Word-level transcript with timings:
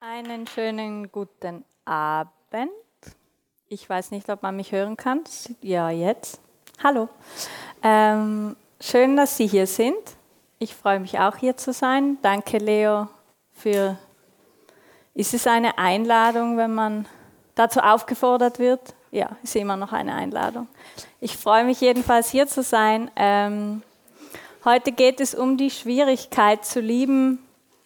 Einen 0.00 0.46
schönen 0.46 1.10
guten 1.10 1.64
Abend. 1.86 2.70
Ich 3.66 3.88
weiß 3.88 4.10
nicht, 4.10 4.28
ob 4.28 4.42
man 4.42 4.54
mich 4.54 4.70
hören 4.70 4.98
kann. 4.98 5.24
Ja, 5.62 5.88
jetzt. 5.88 6.38
Hallo. 6.84 7.08
Ähm, 7.82 8.56
schön, 8.78 9.16
dass 9.16 9.38
Sie 9.38 9.46
hier 9.46 9.66
sind. 9.66 9.96
Ich 10.58 10.74
freue 10.74 11.00
mich 11.00 11.18
auch 11.18 11.36
hier 11.36 11.56
zu 11.56 11.72
sein. 11.72 12.18
Danke, 12.20 12.58
Leo, 12.58 13.08
für. 13.52 13.96
Ist 15.14 15.32
es 15.32 15.46
eine 15.46 15.78
Einladung, 15.78 16.58
wenn 16.58 16.74
man 16.74 17.06
dazu 17.54 17.80
aufgefordert 17.80 18.58
wird? 18.58 18.94
Ja, 19.10 19.30
ist 19.42 19.56
immer 19.56 19.78
noch 19.78 19.94
eine 19.94 20.14
Einladung. 20.14 20.68
Ich 21.20 21.38
freue 21.38 21.64
mich 21.64 21.80
jedenfalls 21.80 22.28
hier 22.28 22.46
zu 22.46 22.62
sein. 22.62 23.10
Ähm, 23.16 23.82
heute 24.62 24.92
geht 24.92 25.20
es 25.20 25.34
um 25.34 25.56
die 25.56 25.70
Schwierigkeit 25.70 26.66
zu 26.66 26.80
lieben, 26.80 27.42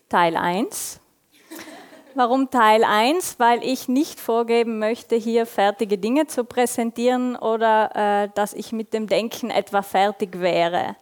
Teil 0.09 0.37
1. 0.37 1.00
Warum 2.15 2.51
Teil 2.51 2.83
1? 2.83 3.39
Weil 3.39 3.63
ich 3.63 3.87
nicht 3.87 4.19
vorgeben 4.19 4.81
möchte, 4.81 5.15
hier 5.15 5.47
fertige 5.47 5.97
Dinge 5.97 6.27
zu 6.27 6.45
präsentieren 6.45 7.37
oder 7.37 8.25
äh, 8.25 8.29
dass 8.35 8.53
ich 8.53 8.73
mit 8.73 8.93
dem 8.93 9.07
Denken 9.07 9.51
etwa 9.51 9.83
fertig 9.83 10.41
wäre. 10.41 10.97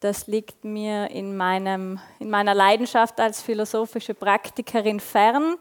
Das 0.00 0.26
liegt 0.26 0.64
mir 0.64 1.10
in, 1.10 1.36
meinem, 1.36 2.00
in 2.18 2.28
meiner 2.28 2.54
Leidenschaft 2.54 3.20
als 3.20 3.40
philosophische 3.40 4.14
Praktikerin 4.14 4.98
fern 4.98 5.54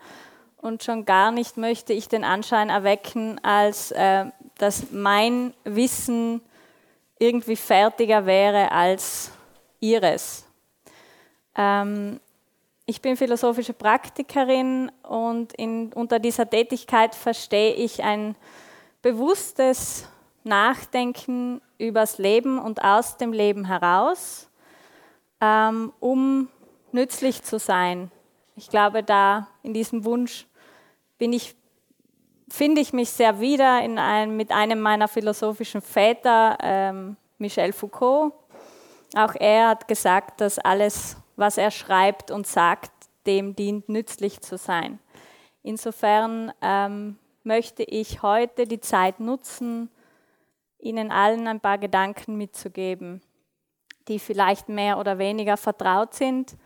und 0.58 0.84
schon 0.84 1.06
gar 1.06 1.32
nicht 1.32 1.58
möchte 1.58 1.94
ich 1.94 2.08
den 2.08 2.24
Anschein 2.24 2.70
erwecken, 2.70 3.40
als 3.44 3.92
äh, 3.92 4.26
dass 4.58 4.92
mein 4.92 5.54
Wissen 5.64 6.42
irgendwie 7.20 7.56
fertiger 7.56 8.26
wäre 8.26 8.72
als 8.72 9.32
ihres. 9.80 10.48
Ähm, 11.56 12.20
ich 12.92 13.02
bin 13.02 13.16
philosophische 13.16 13.72
Praktikerin 13.72 14.92
und 15.04 15.54
in, 15.54 15.94
unter 15.94 16.20
dieser 16.20 16.50
Tätigkeit 16.50 17.16
verstehe 17.16 17.74
ich 17.74 18.04
ein 18.04 18.36
bewusstes 19.02 20.10
Nachdenken 20.44 21.62
übers 21.78 22.18
Leben 22.18 22.60
und 22.60 22.84
aus 22.84 23.16
dem 23.16 23.32
Leben 23.32 23.64
heraus, 23.64 24.50
ähm, 25.40 25.94
um 26.02 26.50
nützlich 26.92 27.44
zu 27.44 27.60
sein. 27.60 28.12
Ich 28.58 28.70
glaube, 28.70 29.04
da 29.04 29.48
in 29.64 29.74
diesem 29.74 30.04
Wunsch 30.04 30.46
bin 31.18 31.32
ich, 31.32 31.56
finde 32.50 32.82
ich 32.82 32.92
mich 32.92 33.10
sehr 33.10 33.40
wieder 33.40 33.76
ein, 33.76 34.36
mit 34.36 34.52
einem 34.52 34.82
meiner 34.82 35.08
philosophischen 35.08 35.82
Väter, 35.82 36.58
ähm, 36.62 37.16
Michel 37.38 37.72
Foucault. 37.72 38.34
Auch 39.16 39.36
er 39.36 39.70
hat 39.70 39.88
gesagt, 39.88 40.42
dass 40.42 40.60
alles 40.60 41.21
was 41.42 41.58
er 41.58 41.72
schreibt 41.72 42.32
und 42.32 42.48
sagt, 42.48 42.92
dem 43.26 43.56
dient, 43.56 43.90
nützlich 43.90 44.40
zu 44.40 44.58
sein. 44.58 45.00
Insofern 45.64 46.54
ähm, 46.62 47.18
möchte 47.44 47.84
ich 47.84 48.22
heute 48.22 48.66
die 48.66 48.80
Zeit 48.80 49.20
nutzen, 49.20 49.90
Ihnen 50.80 51.12
allen 51.12 51.48
ein 51.48 51.60
paar 51.60 51.78
Gedanken 51.78 52.38
mitzugeben, 52.38 53.22
die 54.08 54.20
vielleicht 54.20 54.70
mehr 54.70 54.98
oder 54.98 55.18
weniger 55.18 55.58
vertraut 55.58 56.14
sind 56.14 56.58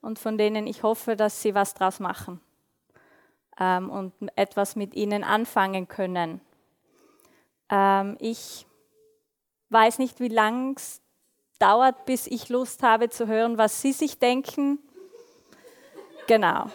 und 0.00 0.18
von 0.18 0.36
denen 0.36 0.66
ich 0.66 0.82
hoffe, 0.82 1.14
dass 1.14 1.40
Sie 1.40 1.54
was 1.54 1.74
draus 1.74 2.00
machen 2.00 2.40
ähm, 3.60 3.90
und 3.90 4.12
etwas 4.36 4.76
mit 4.76 4.94
Ihnen 4.94 5.24
anfangen 5.24 5.88
können. 5.88 6.40
Ähm, 7.70 8.16
ich 8.18 8.66
weiß 9.68 9.98
nicht, 9.98 10.20
wie 10.20 10.28
lang 10.28 10.76
es 10.76 11.01
dauert, 11.62 12.04
bis 12.04 12.26
ich 12.26 12.48
Lust 12.48 12.82
habe 12.82 13.08
zu 13.08 13.28
hören, 13.28 13.56
was 13.56 13.80
Sie 13.80 13.92
sich 13.92 14.18
denken. 14.18 14.80
Genau. 16.26 16.66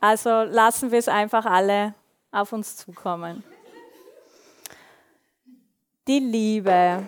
Also 0.00 0.42
lassen 0.42 0.90
wir 0.90 0.98
es 0.98 1.08
einfach 1.08 1.46
alle 1.46 1.94
auf 2.32 2.52
uns 2.52 2.76
zukommen. 2.76 3.44
Die 6.06 6.18
Liebe. 6.18 7.06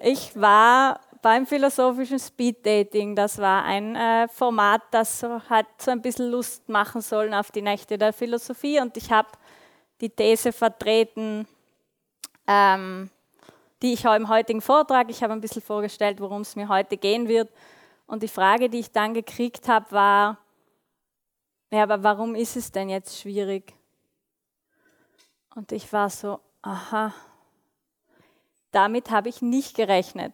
Ich 0.00 0.38
war 0.40 1.00
beim 1.22 1.46
philosophischen 1.46 2.18
Speed 2.18 2.64
Dating. 2.64 3.16
Das 3.16 3.38
war 3.38 3.64
ein 3.64 3.96
äh, 3.96 4.28
Format, 4.28 4.82
das 4.90 5.20
so, 5.20 5.40
hat 5.48 5.66
so 5.78 5.90
ein 5.90 6.00
bisschen 6.00 6.30
Lust 6.30 6.68
machen 6.68 7.00
sollen 7.00 7.34
auf 7.34 7.50
die 7.50 7.62
Nächte 7.62 7.98
der 7.98 8.12
Philosophie. 8.12 8.80
Und 8.80 8.96
ich 8.96 9.10
habe 9.10 9.28
die 10.00 10.10
These 10.10 10.52
vertreten, 10.52 11.48
ähm, 12.46 13.10
die 13.82 13.92
ich 13.92 14.04
im 14.04 14.28
heutigen 14.28 14.60
Vortrag, 14.60 15.10
ich 15.10 15.22
habe 15.22 15.32
ein 15.32 15.40
bisschen 15.40 15.62
vorgestellt, 15.62 16.20
worum 16.20 16.42
es 16.42 16.56
mir 16.56 16.68
heute 16.68 16.96
gehen 16.96 17.28
wird. 17.28 17.50
Und 18.06 18.22
die 18.22 18.28
Frage, 18.28 18.70
die 18.70 18.80
ich 18.80 18.92
dann 18.92 19.14
gekriegt 19.14 19.68
habe, 19.68 19.90
war, 19.92 20.38
ja, 21.70 21.82
aber 21.82 22.02
warum 22.02 22.34
ist 22.34 22.56
es 22.56 22.72
denn 22.72 22.88
jetzt 22.88 23.20
schwierig? 23.20 23.74
Und 25.54 25.72
ich 25.72 25.92
war 25.92 26.08
so, 26.10 26.40
aha, 26.62 27.12
damit 28.70 29.10
habe 29.10 29.28
ich 29.28 29.42
nicht 29.42 29.76
gerechnet. 29.76 30.32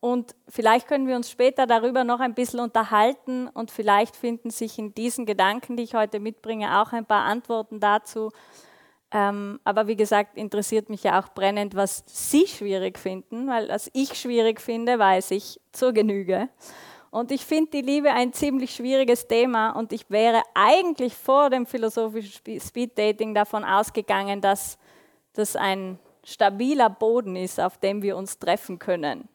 Und 0.00 0.36
vielleicht 0.48 0.86
können 0.86 1.08
wir 1.08 1.16
uns 1.16 1.28
später 1.28 1.66
darüber 1.66 2.04
noch 2.04 2.20
ein 2.20 2.34
bisschen 2.34 2.60
unterhalten 2.60 3.48
und 3.48 3.72
vielleicht 3.72 4.14
finden 4.14 4.50
sich 4.50 4.78
in 4.78 4.94
diesen 4.94 5.26
Gedanken, 5.26 5.76
die 5.76 5.82
ich 5.82 5.94
heute 5.94 6.20
mitbringe, 6.20 6.80
auch 6.80 6.92
ein 6.92 7.04
paar 7.04 7.24
Antworten 7.24 7.80
dazu, 7.80 8.30
ähm, 9.10 9.58
aber 9.64 9.86
wie 9.86 9.96
gesagt, 9.96 10.36
interessiert 10.36 10.90
mich 10.90 11.02
ja 11.02 11.20
auch 11.20 11.28
brennend, 11.28 11.74
was 11.74 12.04
Sie 12.06 12.46
schwierig 12.46 12.98
finden, 12.98 13.48
weil 13.48 13.68
was 13.68 13.90
ich 13.94 14.14
schwierig 14.14 14.60
finde, 14.60 14.98
weiß 14.98 15.30
ich 15.30 15.60
zur 15.72 15.92
Genüge. 15.92 16.48
Und 17.10 17.30
ich 17.30 17.46
finde 17.46 17.70
die 17.70 17.80
Liebe 17.80 18.12
ein 18.12 18.34
ziemlich 18.34 18.74
schwieriges 18.74 19.26
Thema 19.26 19.70
und 19.70 19.94
ich 19.94 20.10
wäre 20.10 20.42
eigentlich 20.54 21.14
vor 21.14 21.48
dem 21.48 21.64
philosophischen 21.64 22.60
Speed 22.60 22.98
Dating 22.98 23.34
davon 23.34 23.64
ausgegangen, 23.64 24.42
dass 24.42 24.76
das 25.32 25.56
ein 25.56 25.98
stabiler 26.22 26.90
Boden 26.90 27.34
ist, 27.34 27.58
auf 27.58 27.78
dem 27.78 28.02
wir 28.02 28.14
uns 28.14 28.38
treffen 28.38 28.78
können. 28.78 29.26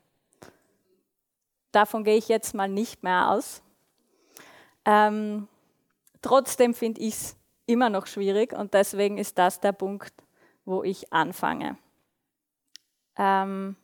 Davon 1.72 2.04
gehe 2.04 2.18
ich 2.18 2.28
jetzt 2.28 2.54
mal 2.54 2.70
nicht 2.70 3.02
mehr 3.02 3.32
aus. 3.32 3.64
Ähm, 4.86 5.48
trotzdem 6.22 6.76
finde 6.76 7.02
ich 7.02 7.16
es 7.16 7.36
immer 7.66 7.90
noch 7.90 8.08
schwierig 8.08 8.54
und 8.54 8.74
deswegen 8.74 9.18
ist 9.18 9.38
das 9.38 9.60
der 9.60 9.72
Punkt, 9.72 10.14
wo 10.66 10.84
ich 10.84 11.12
anfange. 11.12 11.78
Ähm, 13.18 13.76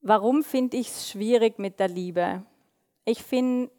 warum 0.00 0.42
finde 0.42 0.76
ich 0.76 0.88
es 0.88 1.10
schwierig 1.10 1.58
mit 1.58 1.78
der 1.78 1.88
Liebe? 1.88 2.42
Ich 3.04 3.22
finde, 3.22 3.70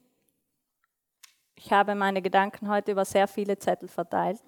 ich 1.55 1.71
habe 1.71 1.95
meine 1.95 2.21
Gedanken 2.21 2.69
heute 2.69 2.91
über 2.91 3.05
sehr 3.05 3.27
viele 3.27 3.57
Zettel 3.57 3.89
verteilt. 3.89 4.41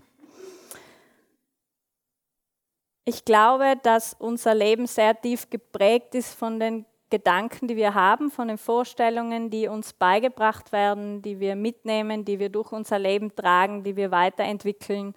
Ich 3.06 3.26
glaube, 3.26 3.76
dass 3.82 4.14
unser 4.14 4.54
Leben 4.54 4.86
sehr 4.86 5.20
tief 5.20 5.50
geprägt 5.50 6.14
ist 6.14 6.36
von 6.36 6.60
den 6.60 6.86
Gedanken, 7.10 7.68
die 7.68 7.76
wir 7.76 7.94
haben, 7.94 8.30
von 8.30 8.48
den 8.48 8.58
Vorstellungen, 8.58 9.50
die 9.50 9.68
uns 9.68 9.94
beigebracht 9.94 10.72
werden, 10.72 11.22
die 11.22 11.40
wir 11.40 11.56
mitnehmen, 11.56 12.26
die 12.26 12.40
wir 12.40 12.50
durch 12.50 12.72
unser 12.72 13.00
Leben 13.00 13.36
tragen, 13.36 13.84
die 13.84 13.96
wir 13.96 14.12
weiterentwickeln. 14.12 15.16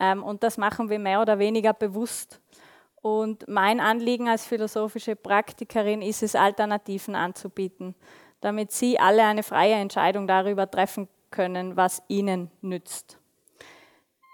Ähm, 0.00 0.22
und 0.22 0.42
das 0.42 0.56
machen 0.58 0.88
wir 0.88 0.98
mehr 0.98 1.20
oder 1.20 1.38
weniger 1.38 1.72
bewusst. 1.74 2.40
Und 3.00 3.46
mein 3.46 3.80
Anliegen 3.80 4.28
als 4.28 4.46
philosophische 4.46 5.16
Praktikerin 5.16 6.02
ist 6.02 6.22
es, 6.22 6.34
Alternativen 6.34 7.14
anzubieten, 7.14 7.94
damit 8.40 8.72
Sie 8.72 8.98
alle 8.98 9.24
eine 9.24 9.42
freie 9.42 9.74
Entscheidung 9.74 10.26
darüber 10.26 10.70
treffen 10.70 11.08
können, 11.30 11.76
was 11.76 12.02
Ihnen 12.08 12.50
nützt. 12.60 13.18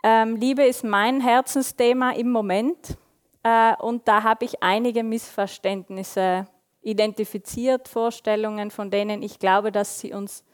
Ähm, 0.03 0.37
Liebe 0.37 0.65
ist 0.65 0.85
mein 0.85 1.21
Herzensthema 1.21 2.11
im 2.11 2.31
Moment 2.31 2.97
äh, 3.43 3.75
und 3.77 4.07
da 4.07 4.23
habe 4.23 4.45
ich 4.45 4.63
einige 4.63 5.03
Missverständnisse 5.03 6.47
identifiziert 6.85 7.89
Vorstellungen, 7.89 8.71
von 8.71 8.91
denen 8.91 9.23
ich 9.23 9.39
glaube, 9.39 9.73
dass 9.73 10.01
sie 10.01 10.13
uns 10.13 10.45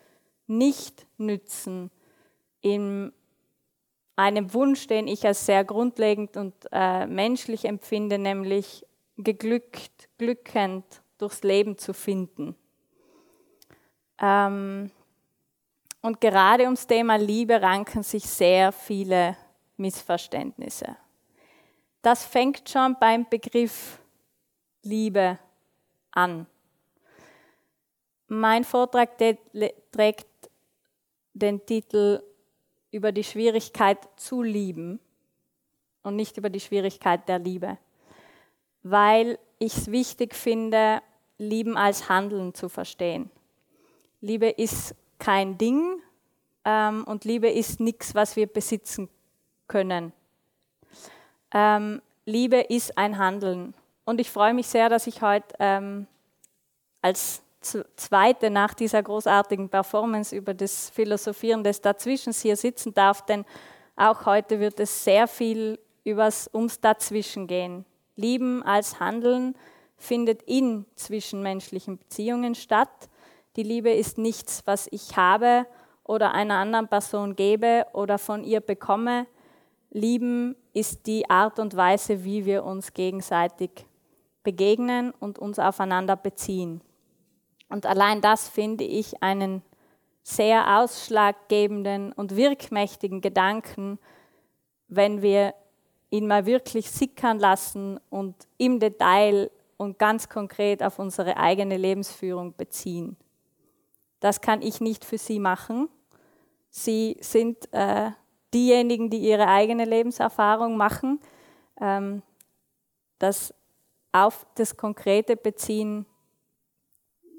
nicht 0.46 1.06
nützen, 1.18 1.90
in 2.60 3.12
einem 4.16 4.52
Wunsch, 4.52 4.86
den 4.86 5.08
ich 5.08 5.26
als 5.26 5.46
sehr 5.46 5.64
grundlegend 5.64 6.36
und 6.36 6.54
äh, 6.72 7.06
menschlich 7.06 7.64
empfinde, 7.64 8.18
nämlich 8.18 8.86
geglückt, 9.16 10.08
glückend 10.18 10.84
durchs 11.18 11.42
Leben 11.42 11.78
zu 11.78 11.94
finden. 11.94 12.54
Ähm, 14.20 14.90
und 16.02 16.20
gerade 16.20 16.64
ums 16.64 16.86
Thema 16.86 17.16
Liebe 17.16 17.60
ranken 17.60 18.02
sich 18.02 18.24
sehr 18.24 18.72
viele 18.72 19.36
Missverständnisse. 19.76 20.96
Das 22.02 22.24
fängt 22.24 22.68
schon 22.68 22.96
beim 22.98 23.26
Begriff 23.28 23.98
Liebe 24.82 25.38
an. 26.12 26.46
Mein 28.28 28.64
Vortrag 28.64 29.18
trägt 29.18 30.26
den 31.34 31.64
Titel 31.66 32.22
über 32.90 33.12
die 33.12 33.24
Schwierigkeit 33.24 33.98
zu 34.16 34.42
lieben 34.42 35.00
und 36.02 36.16
nicht 36.16 36.36
über 36.36 36.50
die 36.50 36.60
Schwierigkeit 36.60 37.28
der 37.28 37.38
Liebe, 37.38 37.78
weil 38.82 39.38
ich 39.58 39.76
es 39.76 39.90
wichtig 39.90 40.34
finde, 40.34 41.02
Lieben 41.38 41.76
als 41.78 42.10
Handeln 42.10 42.52
zu 42.52 42.68
verstehen. 42.68 43.30
Liebe 44.20 44.48
ist 44.50 44.94
kein 45.18 45.56
Ding 45.56 46.02
ähm, 46.66 47.04
und 47.04 47.24
Liebe 47.24 47.48
ist 47.48 47.80
nichts, 47.80 48.14
was 48.14 48.36
wir 48.36 48.46
besitzen 48.46 49.08
können. 49.66 50.12
Ähm, 51.52 52.02
Liebe 52.26 52.58
ist 52.58 52.98
ein 52.98 53.16
Handeln. 53.16 53.74
Und 54.04 54.20
ich 54.20 54.30
freue 54.30 54.54
mich 54.54 54.66
sehr, 54.66 54.88
dass 54.88 55.06
ich 55.06 55.22
heute 55.22 55.54
ähm, 55.58 56.06
als 57.02 57.42
zweite 57.60 58.50
nach 58.50 58.74
dieser 58.74 59.02
großartigen 59.02 59.68
Performance 59.68 60.34
über 60.34 60.54
das 60.54 60.90
Philosophieren 60.90 61.62
des 61.62 61.80
Dazwischens 61.80 62.40
hier 62.40 62.56
sitzen 62.56 62.94
darf, 62.94 63.24
denn 63.26 63.44
auch 63.96 64.24
heute 64.24 64.60
wird 64.60 64.80
es 64.80 65.04
sehr 65.04 65.28
viel 65.28 65.78
übers, 66.04 66.48
ums 66.54 66.80
Dazwischen 66.80 67.46
gehen. 67.46 67.84
Lieben 68.16 68.62
als 68.62 68.98
Handeln 68.98 69.54
findet 69.98 70.42
in 70.44 70.86
zwischenmenschlichen 70.96 71.98
Beziehungen 71.98 72.54
statt. 72.54 73.10
Die 73.56 73.62
Liebe 73.62 73.90
ist 73.90 74.16
nichts, 74.16 74.62
was 74.64 74.88
ich 74.90 75.16
habe 75.16 75.66
oder 76.04 76.32
einer 76.32 76.54
anderen 76.54 76.88
Person 76.88 77.36
gebe 77.36 77.86
oder 77.92 78.18
von 78.18 78.42
ihr 78.42 78.60
bekomme. 78.60 79.26
Lieben 79.90 80.56
ist 80.72 81.06
die 81.06 81.28
Art 81.28 81.58
und 81.58 81.76
Weise, 81.76 82.24
wie 82.24 82.46
wir 82.46 82.64
uns 82.64 82.94
gegenseitig 82.94 83.86
begegnen 84.42 85.12
und 85.12 85.38
uns 85.38 85.58
aufeinander 85.58 86.16
beziehen. 86.16 86.80
Und 87.68 87.86
allein 87.86 88.20
das 88.20 88.48
finde 88.48 88.84
ich 88.84 89.22
einen 89.22 89.62
sehr 90.22 90.78
ausschlaggebenden 90.78 92.12
und 92.12 92.36
wirkmächtigen 92.36 93.20
Gedanken, 93.20 93.98
wenn 94.88 95.22
wir 95.22 95.54
ihn 96.10 96.26
mal 96.26 96.46
wirklich 96.46 96.90
sickern 96.90 97.38
lassen 97.38 98.00
und 98.10 98.34
im 98.58 98.80
Detail 98.80 99.50
und 99.76 99.98
ganz 99.98 100.28
konkret 100.28 100.82
auf 100.82 100.98
unsere 100.98 101.36
eigene 101.36 101.76
Lebensführung 101.76 102.54
beziehen. 102.56 103.16
Das 104.18 104.40
kann 104.40 104.60
ich 104.60 104.80
nicht 104.80 105.04
für 105.04 105.18
Sie 105.18 105.38
machen. 105.38 105.88
Sie 106.68 107.16
sind 107.20 107.72
äh, 107.72 108.10
diejenigen, 108.52 109.10
die 109.10 109.18
ihre 109.18 109.48
eigene 109.48 109.84
Lebenserfahrung 109.84 110.76
machen. 110.76 111.20
Ähm, 111.80 112.22
das 113.18 113.54
auf 114.12 114.46
das 114.54 114.76
Konkrete 114.76 115.36
beziehen, 115.36 116.06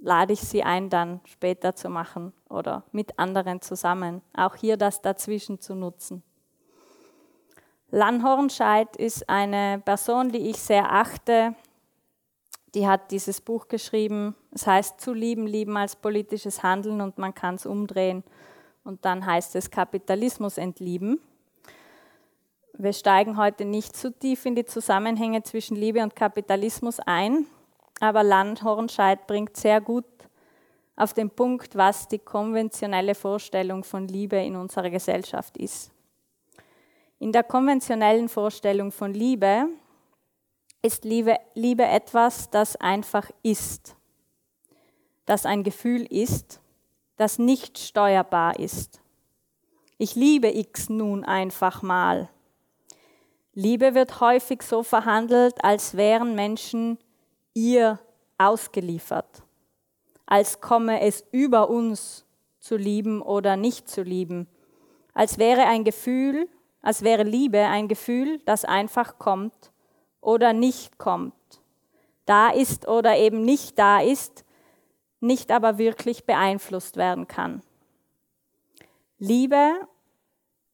lade 0.01 0.33
ich 0.33 0.41
Sie 0.41 0.63
ein, 0.63 0.89
dann 0.89 1.21
später 1.25 1.75
zu 1.75 1.89
machen 1.89 2.33
oder 2.49 2.83
mit 2.91 3.19
anderen 3.19 3.61
zusammen. 3.61 4.21
Auch 4.33 4.55
hier 4.55 4.77
das 4.77 5.01
dazwischen 5.01 5.59
zu 5.59 5.75
nutzen. 5.75 6.23
Lan 7.89 8.23
Hornscheid 8.23 8.95
ist 8.95 9.29
eine 9.29 9.81
Person, 9.83 10.31
die 10.31 10.49
ich 10.49 10.57
sehr 10.57 10.91
achte, 10.91 11.55
die 12.73 12.87
hat 12.87 13.11
dieses 13.11 13.41
Buch 13.41 13.67
geschrieben. 13.67 14.35
Es 14.51 14.65
heißt 14.65 15.01
Zu 15.01 15.13
lieben, 15.13 15.45
lieben 15.45 15.75
als 15.75 15.95
politisches 15.95 16.63
Handeln 16.63 17.01
und 17.01 17.17
man 17.17 17.33
kann 17.33 17.55
es 17.55 17.65
umdrehen. 17.65 18.23
Und 18.83 19.03
dann 19.05 19.25
heißt 19.25 19.55
es 19.55 19.69
Kapitalismus 19.69 20.57
entlieben. 20.57 21.19
Wir 22.83 22.93
steigen 22.93 23.37
heute 23.37 23.63
nicht 23.63 23.95
zu 23.95 24.11
tief 24.11 24.43
in 24.47 24.55
die 24.55 24.65
Zusammenhänge 24.65 25.43
zwischen 25.43 25.75
Liebe 25.75 26.01
und 26.01 26.15
Kapitalismus 26.15 26.99
ein, 26.99 27.45
aber 27.99 28.23
Landhornscheid 28.23 29.27
bringt 29.27 29.55
sehr 29.55 29.79
gut 29.79 30.05
auf 30.95 31.13
den 31.13 31.29
Punkt, 31.29 31.75
was 31.75 32.07
die 32.07 32.17
konventionelle 32.17 33.13
Vorstellung 33.13 33.83
von 33.83 34.07
Liebe 34.07 34.37
in 34.37 34.55
unserer 34.55 34.89
Gesellschaft 34.89 35.57
ist. 35.57 35.91
In 37.19 37.31
der 37.31 37.43
konventionellen 37.43 38.29
Vorstellung 38.29 38.91
von 38.91 39.13
Liebe 39.13 39.67
ist 40.81 41.05
Liebe, 41.05 41.37
Liebe 41.53 41.83
etwas, 41.83 42.49
das 42.49 42.77
einfach 42.77 43.29
ist, 43.43 43.95
das 45.27 45.45
ein 45.45 45.61
Gefühl 45.61 46.01
ist, 46.11 46.59
das 47.17 47.37
nicht 47.37 47.77
steuerbar 47.77 48.57
ist. 48.57 49.01
Ich 49.99 50.15
liebe 50.15 50.47
X 50.57 50.89
nun 50.89 51.23
einfach 51.23 51.83
mal. 51.83 52.27
Liebe 53.53 53.95
wird 53.95 54.21
häufig 54.21 54.61
so 54.61 54.81
verhandelt, 54.81 55.63
als 55.63 55.97
wären 55.97 56.35
Menschen 56.35 56.97
ihr 57.53 57.99
ausgeliefert, 58.37 59.43
als 60.25 60.61
komme 60.61 61.01
es 61.01 61.25
über 61.31 61.69
uns 61.69 62.25
zu 62.59 62.77
lieben 62.77 63.21
oder 63.21 63.57
nicht 63.57 63.89
zu 63.89 64.03
lieben, 64.03 64.47
als 65.13 65.37
wäre 65.37 65.65
ein 65.65 65.83
Gefühl, 65.83 66.47
als 66.81 67.03
wäre 67.03 67.23
Liebe 67.23 67.59
ein 67.59 67.89
Gefühl, 67.89 68.39
das 68.45 68.63
einfach 68.63 69.19
kommt 69.19 69.71
oder 70.21 70.53
nicht 70.53 70.97
kommt, 70.97 71.33
da 72.25 72.49
ist 72.49 72.87
oder 72.87 73.17
eben 73.17 73.43
nicht 73.43 73.77
da 73.77 73.99
ist, 73.99 74.45
nicht 75.19 75.51
aber 75.51 75.77
wirklich 75.77 76.25
beeinflusst 76.25 76.95
werden 76.95 77.27
kann. 77.27 77.61
Liebe 79.19 79.73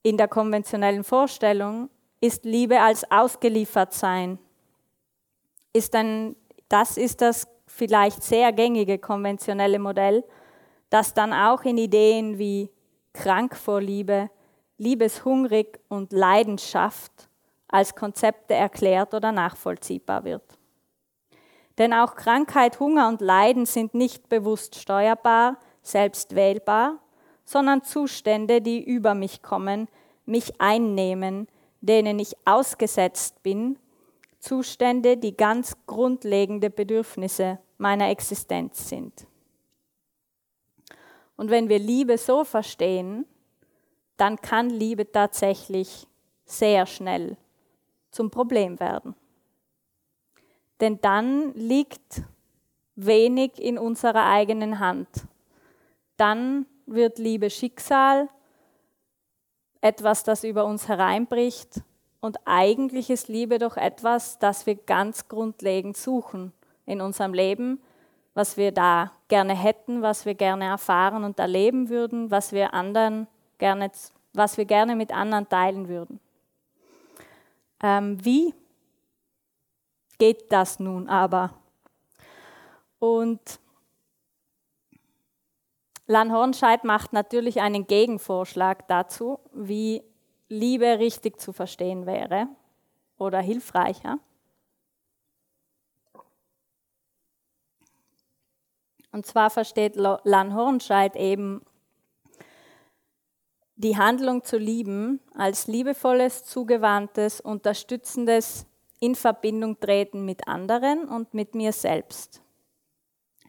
in 0.04 0.16
der 0.18 0.28
konventionellen 0.28 1.04
Vorstellung 1.04 1.90
ist 2.28 2.44
Liebe 2.44 2.82
als 2.82 3.10
ausgeliefert 3.10 3.94
sein. 3.94 4.38
Ist 5.72 5.96
ein, 5.96 6.36
das 6.68 6.98
ist 6.98 7.22
das 7.22 7.48
vielleicht 7.66 8.22
sehr 8.22 8.52
gängige 8.52 9.00
konventionelle 9.00 9.80
Modell, 9.80 10.24
das 10.90 11.14
dann 11.14 11.32
auch 11.34 11.64
in 11.64 11.78
Ideen 11.78 12.38
wie 12.38 12.70
krank 13.14 13.56
vor 13.56 13.82
Liebe, 13.82 14.30
liebeshungrig 14.78 15.80
und 15.88 16.12
Leidenschaft 16.12 17.12
als 17.70 17.96
Konzepte 17.96 18.54
erklärt 18.54 19.14
oder 19.14 19.32
nachvollziehbar 19.32 20.24
wird. 20.24 20.44
Denn 21.78 21.94
auch 21.94 22.16
Krankheit, 22.16 22.80
Hunger 22.80 23.08
und 23.08 23.22
Leiden 23.22 23.66
sind 23.66 23.94
nicht 23.94 24.28
bewusst 24.30 24.76
steuerbar, 24.76 25.58
selbst 25.82 26.36
wählbar, 26.36 27.00
sondern 27.46 27.84
Zustände, 27.84 28.62
die 28.62 28.84
über 28.84 29.14
mich 29.14 29.42
kommen, 29.42 29.88
mich 30.26 30.60
einnehmen, 30.60 31.48
denen 31.88 32.20
ich 32.20 32.36
ausgesetzt 32.46 33.42
bin, 33.44 33.80
Zustände, 34.40 35.18
die 35.18 35.36
ganz 35.36 35.76
grundlegende 35.88 36.70
Bedürfnisse 36.70 37.60
meiner 37.78 38.10
Existenz 38.10 38.90
sind. 38.90 39.28
Und 41.36 41.50
wenn 41.50 41.70
wir 41.70 41.80
Liebe 41.80 42.18
so 42.18 42.44
verstehen, 42.44 43.26
dann 44.18 44.38
kann 44.38 44.70
Liebe 44.70 45.12
tatsächlich 45.12 46.08
sehr 46.46 46.86
schnell 46.86 47.38
zum 48.10 48.32
Problem 48.32 48.80
werden. 48.80 49.16
Denn 50.80 51.00
dann 51.02 51.54
liegt 51.54 52.24
wenig 52.96 53.62
in 53.62 53.78
unserer 53.78 54.26
eigenen 54.26 54.80
Hand. 54.80 55.08
Dann 56.18 56.66
wird 56.88 57.20
Liebe 57.20 57.50
Schicksal, 57.50 58.30
etwas, 59.88 60.24
das 60.24 60.44
über 60.44 60.66
uns 60.66 60.88
hereinbricht. 60.90 61.82
Und 62.20 62.38
eigentlich 62.46 63.10
ist 63.10 63.30
Liebe 63.30 63.58
doch 63.58 63.78
etwas, 63.78 64.38
das 64.38 64.66
wir 64.66 64.76
ganz 64.76 65.30
grundlegend 65.30 65.96
suchen 65.96 66.52
in 66.86 67.00
unserem 67.00 67.34
Leben, 67.34 67.82
was 68.34 68.58
wir 68.58 68.72
da 68.72 69.12
gerne 69.30 69.56
hätten, 69.56 70.02
was 70.02 70.26
wir 70.26 70.36
gerne 70.36 70.66
erfahren 70.66 71.24
und 71.24 71.40
erleben 71.40 71.90
würden, 71.90 72.30
was 72.30 72.52
wir 72.52 72.74
anderen 72.74 73.28
gerne, 73.60 73.92
was 74.34 74.58
wir 74.58 74.66
gerne 74.66 74.96
mit 74.96 75.12
anderen 75.12 75.48
teilen 75.48 75.88
würden. 75.88 76.20
Ähm, 77.82 78.24
wie 78.24 78.54
geht 80.18 80.52
das 80.52 80.80
nun 80.80 81.08
aber? 81.08 81.54
Und 83.00 83.60
Lan 86.08 86.32
Hornscheid 86.32 86.86
macht 86.86 87.12
natürlich 87.12 87.60
einen 87.60 87.86
Gegenvorschlag 87.86 88.88
dazu, 88.88 89.40
wie 89.54 90.04
Liebe 90.48 91.00
richtig 91.00 91.40
zu 91.40 91.52
verstehen 91.52 92.06
wäre 92.06 92.48
oder 93.18 93.42
hilfreicher. 93.42 94.20
Und 99.12 99.26
zwar 99.26 99.50
versteht 99.50 99.96
Lan 99.96 100.56
Hornscheid 100.56 101.16
eben 101.18 101.62
die 103.76 103.98
Handlung 103.98 104.44
zu 104.44 104.58
lieben 104.58 105.20
als 105.36 105.68
liebevolles, 105.68 106.46
zugewandtes, 106.46 107.42
unterstützendes 107.42 108.66
in 109.00 109.16
Verbindung 109.16 109.80
treten 109.80 110.26
mit 110.26 110.48
anderen 110.48 111.08
und 111.08 111.34
mit 111.34 111.54
mir 111.54 111.74
selbst. 111.74 112.42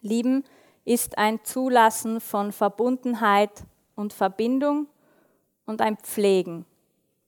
Lieben 0.00 0.45
ist 0.88 1.18
ein 1.18 1.45
Zulassen 1.45 2.18
von 2.18 2.50
Verbundenheit 2.50 3.64
und 3.95 4.14
Verbindung 4.14 4.87
und 5.66 5.83
ein 5.83 5.99
Pflegen 5.99 6.64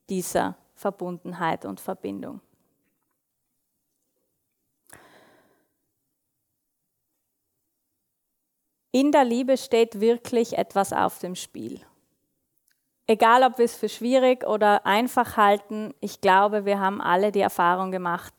dieser 0.09 0.57
Verbundenheit 0.73 1.65
und 1.65 1.79
Verbindung. 1.79 2.41
In 8.91 9.11
der 9.11 9.25
Liebe 9.25 9.57
steht 9.57 9.99
wirklich 9.99 10.57
etwas 10.57 10.91
auf 10.91 11.19
dem 11.19 11.35
Spiel. 11.35 11.79
Egal, 13.05 13.43
ob 13.43 13.59
wir 13.59 13.65
es 13.65 13.75
für 13.75 13.89
schwierig 13.89 14.43
oder 14.43 14.87
einfach 14.87 15.37
halten, 15.37 15.93
ich 15.99 16.19
glaube, 16.19 16.65
wir 16.65 16.79
haben 16.79 16.99
alle 16.99 17.31
die 17.31 17.41
Erfahrung 17.41 17.91
gemacht, 17.91 18.33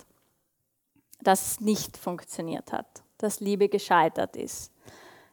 dass 1.21 1.53
es 1.53 1.61
nicht 1.61 1.97
funktioniert 1.97 2.73
hat, 2.73 3.05
dass 3.19 3.39
Liebe 3.39 3.69
gescheitert 3.69 4.35
ist. 4.35 4.72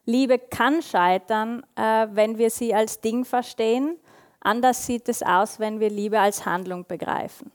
Liebe 0.09 0.39
kann 0.39 0.81
scheitern, 0.81 1.63
äh, 1.75 2.07
wenn 2.11 2.39
wir 2.39 2.49
sie 2.49 2.73
als 2.73 2.99
Ding 2.99 3.25
verstehen. 3.25 3.99
Anders 4.39 4.83
sieht 4.87 5.07
es 5.07 5.21
aus, 5.21 5.59
wenn 5.59 5.79
wir 5.79 5.91
Liebe 5.91 6.19
als 6.19 6.47
Handlung 6.47 6.83
begreifen. 6.87 7.51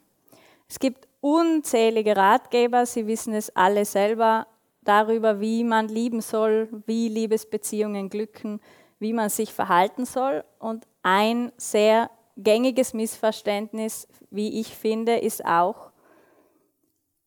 Es 0.68 0.78
gibt 0.78 1.08
unzählige 1.20 2.16
Ratgeber, 2.16 2.86
Sie 2.86 3.08
wissen 3.08 3.34
es 3.34 3.54
alle 3.56 3.84
selber, 3.84 4.46
darüber, 4.82 5.40
wie 5.40 5.64
man 5.64 5.88
lieben 5.88 6.20
soll, 6.20 6.68
wie 6.86 7.08
Liebesbeziehungen 7.08 8.08
glücken, 8.08 8.60
wie 9.00 9.12
man 9.12 9.30
sich 9.30 9.52
verhalten 9.52 10.04
soll. 10.04 10.44
Und 10.60 10.86
ein 11.02 11.50
sehr 11.56 12.08
gängiges 12.36 12.94
Missverständnis, 12.94 14.06
wie 14.30 14.60
ich 14.60 14.76
finde, 14.76 15.16
ist 15.16 15.44
auch 15.44 15.90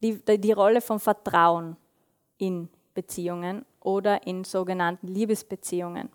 die, 0.01 0.23
die 0.37 0.51
Rolle 0.53 0.79
von 0.79 1.01
Vertrauen 1.01 1.75
in 2.37 2.69
Beziehungen 2.93 3.65
oder 3.87 4.27
in 4.27 4.43
sogenannten 4.43 5.07
Liebesbeziehungen. 5.07 6.09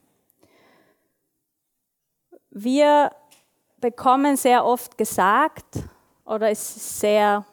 Wir 2.50 3.10
bekommen 3.80 4.36
sehr 4.36 4.66
oft 4.66 4.98
gesagt, 4.98 5.78
oder 6.26 6.50
es 6.50 6.76
ist 6.76 7.00
sehr 7.00 7.46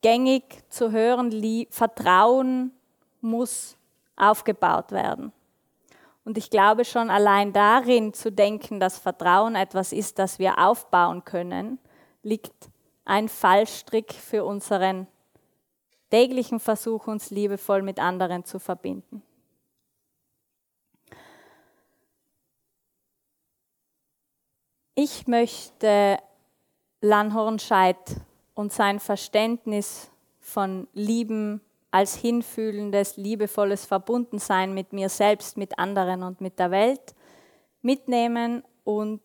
gängig 0.00 0.64
zu 0.68 0.90
hören, 0.90 1.30
Vertrauen 1.70 2.72
muss 3.20 3.76
aufgebaut 4.16 4.90
werden. 4.90 5.32
Und 6.24 6.36
ich 6.36 6.50
glaube 6.50 6.84
schon 6.84 7.08
allein 7.08 7.52
darin 7.52 8.12
zu 8.14 8.32
denken, 8.32 8.80
dass 8.80 8.98
Vertrauen 8.98 9.54
etwas 9.54 9.92
ist, 9.92 10.18
das 10.18 10.40
wir 10.40 10.58
aufbauen 10.58 11.24
können, 11.24 11.78
liegt 12.24 12.70
ein 13.04 13.28
Fallstrick 13.28 14.12
für 14.14 14.44
unseren 14.44 15.06
täglichen 16.12 16.60
Versuch, 16.60 17.06
uns 17.06 17.30
liebevoll 17.30 17.80
mit 17.80 17.98
anderen 17.98 18.44
zu 18.44 18.58
verbinden. 18.58 19.22
Ich 24.94 25.26
möchte 25.26 26.18
Lanhornscheid 27.00 27.96
und 28.52 28.72
sein 28.72 29.00
Verständnis 29.00 30.10
von 30.38 30.86
Lieben 30.92 31.62
als 31.90 32.14
hinfühlendes, 32.14 33.16
liebevolles 33.16 33.86
Verbundensein 33.86 34.74
mit 34.74 34.92
mir 34.92 35.08
selbst, 35.08 35.56
mit 35.56 35.78
anderen 35.78 36.22
und 36.22 36.42
mit 36.42 36.58
der 36.58 36.70
Welt 36.70 37.14
mitnehmen 37.80 38.62
und 38.84 39.20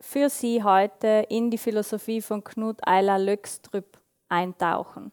für 0.00 0.28
Sie 0.28 0.62
heute 0.62 1.26
in 1.28 1.50
die 1.50 1.58
Philosophie 1.58 2.20
von 2.20 2.42
Knut 2.42 2.86
Eiler 2.86 3.18
Lögstrup 3.18 3.98
eintauchen. 4.28 5.12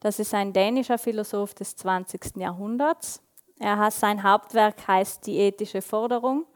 Das 0.00 0.18
ist 0.20 0.32
ein 0.32 0.52
dänischer 0.52 0.98
Philosoph 0.98 1.54
des 1.54 1.74
20. 1.76 2.36
Jahrhunderts. 2.36 3.20
Er 3.58 3.78
hat, 3.78 3.94
sein 3.94 4.22
Hauptwerk 4.22 4.86
heißt 4.86 5.26
Die 5.26 5.38
ethische 5.38 5.82
Forderung. 5.82 6.46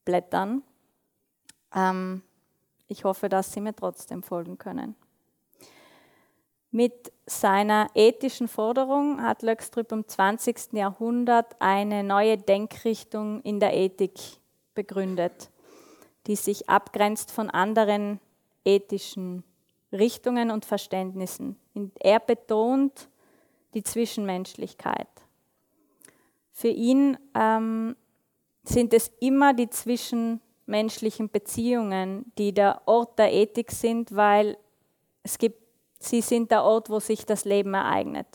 blättern. 0.05 0.61
Ähm, 1.73 2.21
ich 2.87 3.03
hoffe, 3.03 3.27
dass 3.27 3.53
Sie 3.53 3.59
mir 3.59 3.75
trotzdem 3.75 4.21
folgen 4.21 4.59
können. 4.59 4.95
Mit 6.69 7.11
seiner 7.25 7.89
ethischen 7.95 8.47
Forderung 8.47 9.19
hat 9.23 9.41
Löckstrup 9.41 9.91
im 9.91 10.07
20. 10.07 10.73
Jahrhundert 10.73 11.55
eine 11.57 12.03
neue 12.03 12.37
Denkrichtung 12.37 13.41
in 13.41 13.59
der 13.59 13.73
Ethik 13.73 14.19
begründet, 14.75 15.49
die 16.27 16.35
sich 16.35 16.69
abgrenzt 16.69 17.31
von 17.31 17.49
anderen 17.49 18.19
ethischen 18.63 19.43
Richtungen 19.91 20.51
und 20.51 20.65
Verständnissen. 20.65 21.57
Er 21.99 22.19
betont 22.19 23.09
die 23.73 23.83
Zwischenmenschlichkeit. 23.83 25.07
Für 26.51 26.67
ihn 26.69 27.17
ähm, 27.33 27.95
sind 28.63 28.93
es 28.93 29.11
immer 29.19 29.53
die 29.53 29.69
zwischenmenschlichen 29.69 31.29
Beziehungen, 31.29 32.31
die 32.37 32.53
der 32.53 32.81
Ort 32.85 33.17
der 33.17 33.33
Ethik 33.33 33.71
sind, 33.71 34.15
weil 34.15 34.57
es 35.23 35.37
gibt, 35.37 35.61
sie 35.99 36.21
sind 36.21 36.51
der 36.51 36.63
Ort, 36.63 36.89
wo 36.89 36.99
sich 36.99 37.25
das 37.25 37.45
Leben 37.45 37.73
ereignet. 37.73 38.27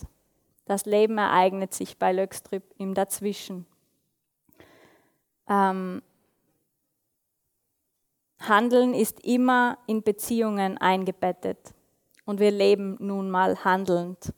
Das 0.65 0.85
Leben 0.85 1.19
ereignet 1.19 1.75
sich 1.75 1.97
bei 1.99 2.13
Löckstrip 2.13 2.65
im 2.79 2.95
Dazwischen. 2.95 3.67
Ähm, 5.49 6.03
Handeln 8.39 8.95
ist 8.95 9.25
immer 9.25 9.79
in 9.87 10.03
Beziehungen 10.03 10.79
eingebettet 10.79 11.59
und 12.25 12.41
wir 12.41 12.51
leben 12.51 12.97
nun 13.01 13.31
mal 13.31 13.65
handelnd. 13.65 14.33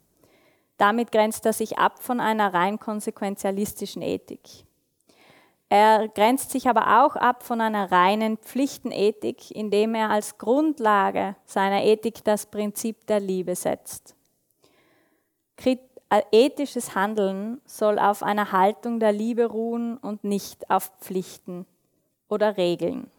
Damit 0.76 1.10
grenzt 1.10 1.44
er 1.46 1.52
sich 1.52 1.78
ab 1.78 2.02
von 2.02 2.20
einer 2.20 2.54
rein 2.54 2.78
konsequenzialistischen 2.78 4.02
Ethik. 4.02 4.66
Er 5.68 6.08
grenzt 6.08 6.50
sich 6.50 6.68
aber 6.68 7.04
auch 7.04 7.16
ab 7.16 7.42
von 7.42 7.60
einer 7.60 7.90
reinen 7.90 8.38
Pflichtenethik, 8.38 9.50
indem 9.50 9.94
er 9.94 10.10
als 10.10 10.38
Grundlage 10.38 11.36
seiner 11.44 11.84
Ethik 11.84 12.24
das 12.24 12.46
Prinzip 12.46 13.06
der 13.06 13.20
Liebe 13.20 13.54
setzt. 13.54 14.14
Äh, 16.10 16.22
ethisches 16.32 16.94
Handeln 16.94 17.60
soll 17.66 17.98
auf 17.98 18.22
einer 18.22 18.50
Haltung 18.52 18.98
der 18.98 19.12
Liebe 19.12 19.44
ruhen 19.44 19.98
und 19.98 20.24
nicht 20.24 20.70
auf 20.70 20.90
Pflichten 21.00 21.66
oder 22.28 22.56
Regeln. 22.56 23.10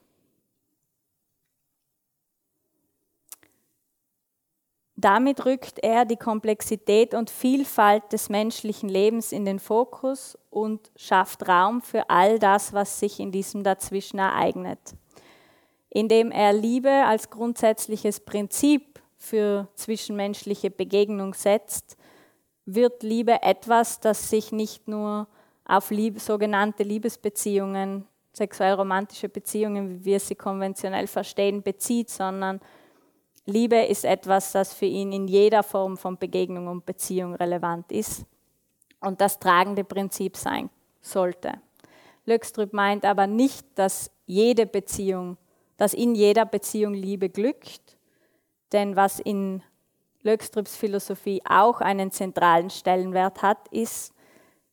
Damit 5.01 5.45
rückt 5.45 5.79
er 5.81 6.03
die 6.03 6.17
Komplexität 6.17 7.13
und 7.13 7.29
Vielfalt 7.29 8.11
des 8.11 8.27
menschlichen 8.27 8.89
Lebens 8.89 9.31
in 9.31 9.45
den 9.45 9.59
Fokus 9.59 10.37
und 10.49 10.91
schafft 10.97 11.47
Raum 11.47 11.81
für 11.81 12.09
all 12.09 12.37
das, 12.37 12.73
was 12.73 12.99
sich 12.99 13.21
in 13.21 13.31
diesem 13.31 13.63
Dazwischen 13.63 14.19
ereignet. 14.19 14.79
Indem 15.89 16.31
er 16.31 16.51
Liebe 16.51 16.89
als 16.89 17.29
grundsätzliches 17.29 18.19
Prinzip 18.19 18.99
für 19.15 19.69
zwischenmenschliche 19.75 20.69
Begegnung 20.69 21.33
setzt, 21.33 21.95
wird 22.65 23.01
Liebe 23.01 23.41
etwas, 23.41 24.01
das 24.01 24.29
sich 24.29 24.51
nicht 24.51 24.89
nur 24.89 25.29
auf 25.63 25.91
Liebe, 25.91 26.19
sogenannte 26.19 26.83
Liebesbeziehungen, 26.83 28.05
sexuell-romantische 28.33 29.29
Beziehungen, 29.29 29.89
wie 29.89 30.03
wir 30.03 30.19
sie 30.19 30.35
konventionell 30.35 31.07
verstehen, 31.07 31.63
bezieht, 31.63 32.09
sondern 32.09 32.59
Liebe 33.49 33.77
ist 33.77 34.05
etwas, 34.05 34.53
das 34.53 34.73
für 34.73 34.85
ihn 34.85 35.11
in 35.11 35.27
jeder 35.27 35.63
Form 35.63 35.97
von 35.97 36.17
Begegnung 36.17 36.67
und 36.67 36.85
Beziehung 36.85 37.35
relevant 37.35 37.91
ist 37.91 38.25
und 39.01 39.19
das 39.19 39.39
tragende 39.39 39.83
Prinzip 39.83 40.37
sein 40.37 40.69
sollte. 41.01 41.53
Löckstrup 42.25 42.73
meint 42.73 43.05
aber 43.05 43.27
nicht, 43.27 43.65
dass 43.75 44.11
jede 44.25 44.65
Beziehung, 44.65 45.37
dass 45.77 45.93
in 45.93 46.15
jeder 46.15 46.45
Beziehung 46.45 46.93
Liebe 46.93 47.29
glückt, 47.29 47.97
denn 48.71 48.95
was 48.95 49.19
in 49.19 49.63
Löckstrups 50.21 50.75
Philosophie 50.75 51.41
auch 51.45 51.81
einen 51.81 52.11
zentralen 52.11 52.69
Stellenwert 52.69 53.41
hat, 53.41 53.67
ist, 53.69 54.13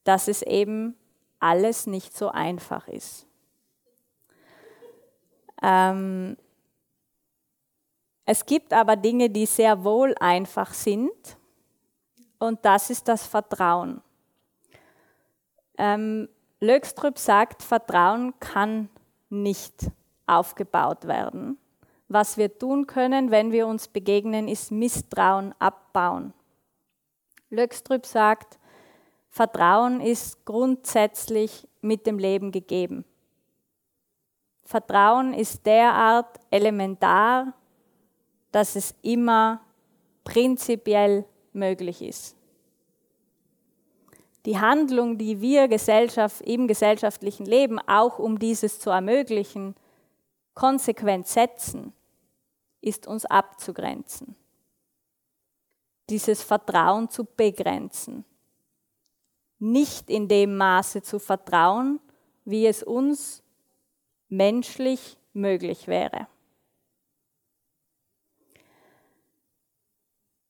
dass 0.05 0.29
es 0.29 0.43
eben 0.43 0.97
alles 1.41 1.87
nicht 1.87 2.17
so 2.17 2.29
einfach 2.29 2.89
ist. 2.89 3.27
Ähm, 5.63 6.37
es 8.27 8.45
gibt 8.45 8.73
aber 8.73 8.97
Dinge, 8.97 9.31
die 9.31 9.47
sehr 9.47 9.85
wohl 9.85 10.15
einfach 10.19 10.75
sind 10.75 11.39
und 12.39 12.65
das 12.65 12.91
ist 12.91 13.07
das 13.07 13.25
Vertrauen. 13.25 14.03
Ähm, 15.79 16.29
Lögstrup 16.59 17.19
sagt, 17.19 17.63
Vertrauen 17.63 18.39
kann 18.41 18.89
nicht 19.31 19.91
aufgebaut 20.27 21.07
werden. 21.07 21.59
Was 22.09 22.37
wir 22.37 22.59
tun 22.59 22.87
können, 22.87 23.31
wenn 23.31 23.53
wir 23.53 23.67
uns 23.67 23.89
begegnen, 23.89 24.49
ist 24.49 24.73
Misstrauen 24.73 25.55
abbauen. 25.61 26.33
Lögstrup 27.51 28.07
sagt, 28.07 28.59
Vertrauen 29.29 30.01
ist 30.01 30.45
grundsätzlich 30.45 31.69
mit 31.81 32.07
dem 32.07 32.19
Leben 32.19 32.51
gegeben. 32.51 33.05
Vertrauen 34.65 35.33
ist 35.33 35.65
derart 35.67 36.41
elementar, 36.51 37.53
dass 38.53 38.77
es 38.77 38.95
immer 39.03 39.61
prinzipiell 40.25 41.25
möglich 41.53 42.03
ist. 42.03 42.37
Die 44.45 44.59
Handlung, 44.59 45.19
die 45.19 45.41
wir 45.41 45.67
Gesellschaft, 45.67 46.41
im 46.43 46.69
gesellschaftlichen 46.69 47.47
Leben, 47.47 47.81
auch 47.81 48.19
um 48.19 48.39
dieses 48.39 48.79
zu 48.79 48.91
ermöglichen, 48.91 49.75
konsequent 50.55 51.27
setzen, 51.27 51.93
ist 52.81 53.09
uns 53.09 53.25
abzugrenzen. 53.25 54.37
Dieses 56.09 56.45
Vertrauen 56.45 57.11
zu 57.11 57.25
begrenzen. 57.25 58.25
Nicht 59.59 60.11
in 60.11 60.29
dem 60.29 60.57
Maße 60.57 61.03
zu 61.03 61.19
vertrauen, 61.19 61.99
wie 62.45 62.67
es 62.67 62.85
uns 62.85 63.43
menschlich 64.29 65.17
möglich 65.33 65.89
wäre. 65.89 66.29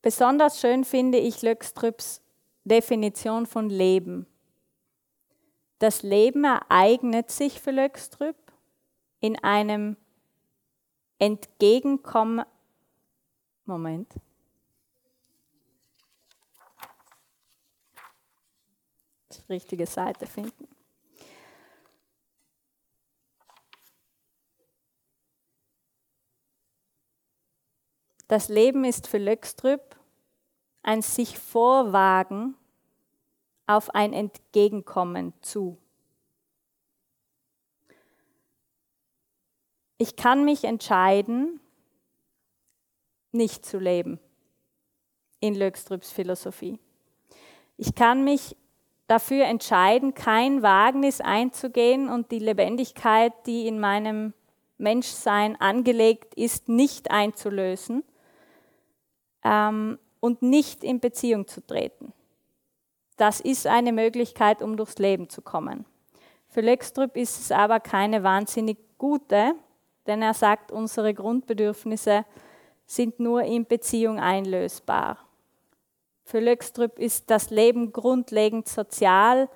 Besonders 0.07 0.61
schön 0.61 0.85
finde 0.85 1.19
ich 1.19 1.43
Löckstrüps 1.43 2.23
Definition 2.63 3.45
von 3.45 3.69
Leben. 3.69 4.29
Das 5.81 6.05
Leben 6.05 6.45
ereignet 6.45 7.33
sich 7.33 7.61
für 7.61 7.73
Löckstrüp 7.73 8.37
in 9.19 9.37
einem 9.43 9.97
Entgegenkommen. 11.19 12.47
Moment. 13.65 14.15
Richtige 19.49 19.89
Seite 19.89 20.29
finden. 20.29 20.69
Das 28.29 28.49
Leben 28.49 28.85
ist 28.85 29.07
für 29.07 29.19
Löckstrüp 29.19 29.97
ein 30.83 31.03
sich 31.03 31.39
vorwagen 31.39 32.57
auf 33.67 33.95
ein 33.95 34.13
Entgegenkommen 34.13 35.33
zu. 35.43 35.79
Ich 39.99 40.17
kann 40.17 40.45
mich 40.45 40.65
entscheiden, 40.65 41.61
nicht 43.33 43.65
zu 43.65 43.79
leben 43.79 44.19
in 45.41 45.55
Löckstrüps 45.55 46.11
Philosophie. 46.11 46.79
Ich 47.77 47.95
kann 47.95 48.25
mich 48.25 48.57
dafür 49.07 49.45
entscheiden, 49.45 50.15
kein 50.15 50.63
Wagnis 50.63 51.21
einzugehen 51.21 52.09
und 52.09 52.31
die 52.31 52.39
Lebendigkeit, 52.39 53.33
die 53.47 53.67
in 53.67 53.79
meinem 53.79 54.35
Menschsein 54.79 55.61
angelegt 55.61 56.35
ist, 56.35 56.69
nicht 56.69 57.11
einzulösen 57.11 58.03
ähm, 59.47 59.99
und 60.21 60.43
nicht 60.43 60.83
in 60.83 61.01
Beziehung 61.01 61.47
zu 61.47 61.65
treten. 61.65 62.13
Das 63.17 63.41
ist 63.41 63.67
eine 63.67 63.93
Möglichkeit, 63.93 64.61
um 64.61 64.77
durchs 64.77 64.99
Leben 64.99 65.29
zu 65.29 65.41
kommen. 65.41 65.87
Für 66.49 66.61
Löckstrup 66.61 67.17
ist 67.17 67.41
es 67.41 67.53
aber 67.53 67.81
keine 67.81 68.23
wahnsinnig 68.23 68.79
gute, 68.99 69.55
denn 70.07 70.23
er 70.23 70.35
sagt, 70.35 70.73
unsere 70.73 71.15
Grundbedürfnisse 71.15 72.25
sind 72.87 73.21
nur 73.21 73.43
in 73.43 73.67
Beziehung 73.67 74.21
einlösbar. 74.21 75.19
Für 76.25 76.41
Löckstrup 76.41 76.99
ist 76.99 77.31
das 77.31 77.51
Leben 77.51 77.93
grundlegend 77.93 78.69
sozial. 78.69 79.49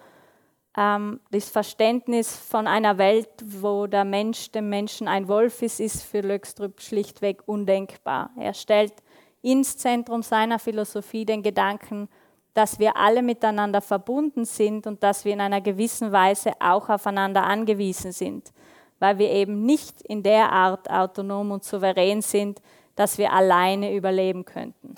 Ähm, 0.76 1.20
das 1.31 1.48
Verständnis 1.48 2.37
von 2.37 2.66
einer 2.66 2.96
Welt, 2.98 3.29
wo 3.44 3.87
der 3.87 4.05
Mensch 4.05 4.50
dem 4.53 4.68
Menschen 4.68 5.09
ein 5.09 5.29
Wolf 5.29 5.62
ist, 5.62 5.81
ist 5.81 6.03
für 6.03 6.20
Löckstrup 6.20 6.81
schlichtweg 6.81 7.42
undenkbar. 7.46 8.31
Er 8.37 8.55
stellt 8.55 8.94
ins 9.42 9.76
Zentrum 9.76 10.22
seiner 10.22 10.59
Philosophie 10.59 11.24
den 11.24 11.42
Gedanken, 11.42 12.09
dass 12.55 12.79
wir 12.79 12.96
alle 12.96 13.22
miteinander 13.22 13.81
verbunden 13.81 14.44
sind 14.44 14.87
und 14.87 15.03
dass 15.03 15.24
wir 15.24 15.33
in 15.33 15.40
einer 15.40 15.61
gewissen 15.61 16.12
Weise 16.12 16.53
auch 16.61 16.88
aufeinander 16.88 17.44
angewiesen 17.44 18.12
sind, 18.12 18.53
weil 18.98 19.18
wir 19.18 19.31
eben 19.31 19.64
nicht 19.64 20.03
in 20.03 20.22
der 20.22 20.50
Art 20.50 20.90
autonom 20.90 21.53
und 21.53 21.64
souverän 21.64 22.22
sind, 22.22 22.61
dass 22.96 23.18
wir 23.18 23.33
alleine 23.33 23.94
überleben 23.94 24.44
könnten. 24.44 24.94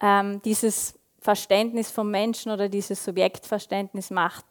Ähm, 0.00 0.40
dieses 0.42 0.98
Verständnis 1.20 1.90
vom 1.90 2.10
Menschen 2.10 2.50
oder 2.50 2.68
dieses 2.68 3.04
Subjektverständnis 3.04 4.10
macht 4.10 4.44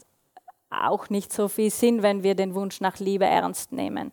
auch 0.70 1.10
nicht 1.10 1.34
so 1.34 1.48
viel 1.48 1.72
Sinn, 1.72 2.04
wenn 2.04 2.24
wir 2.24 2.36
den 2.36 2.54
Wunsch 2.54 2.82
nach 2.82 3.00
Liebe 3.00 3.26
ernst 3.26 3.72
nehmen. 3.72 4.12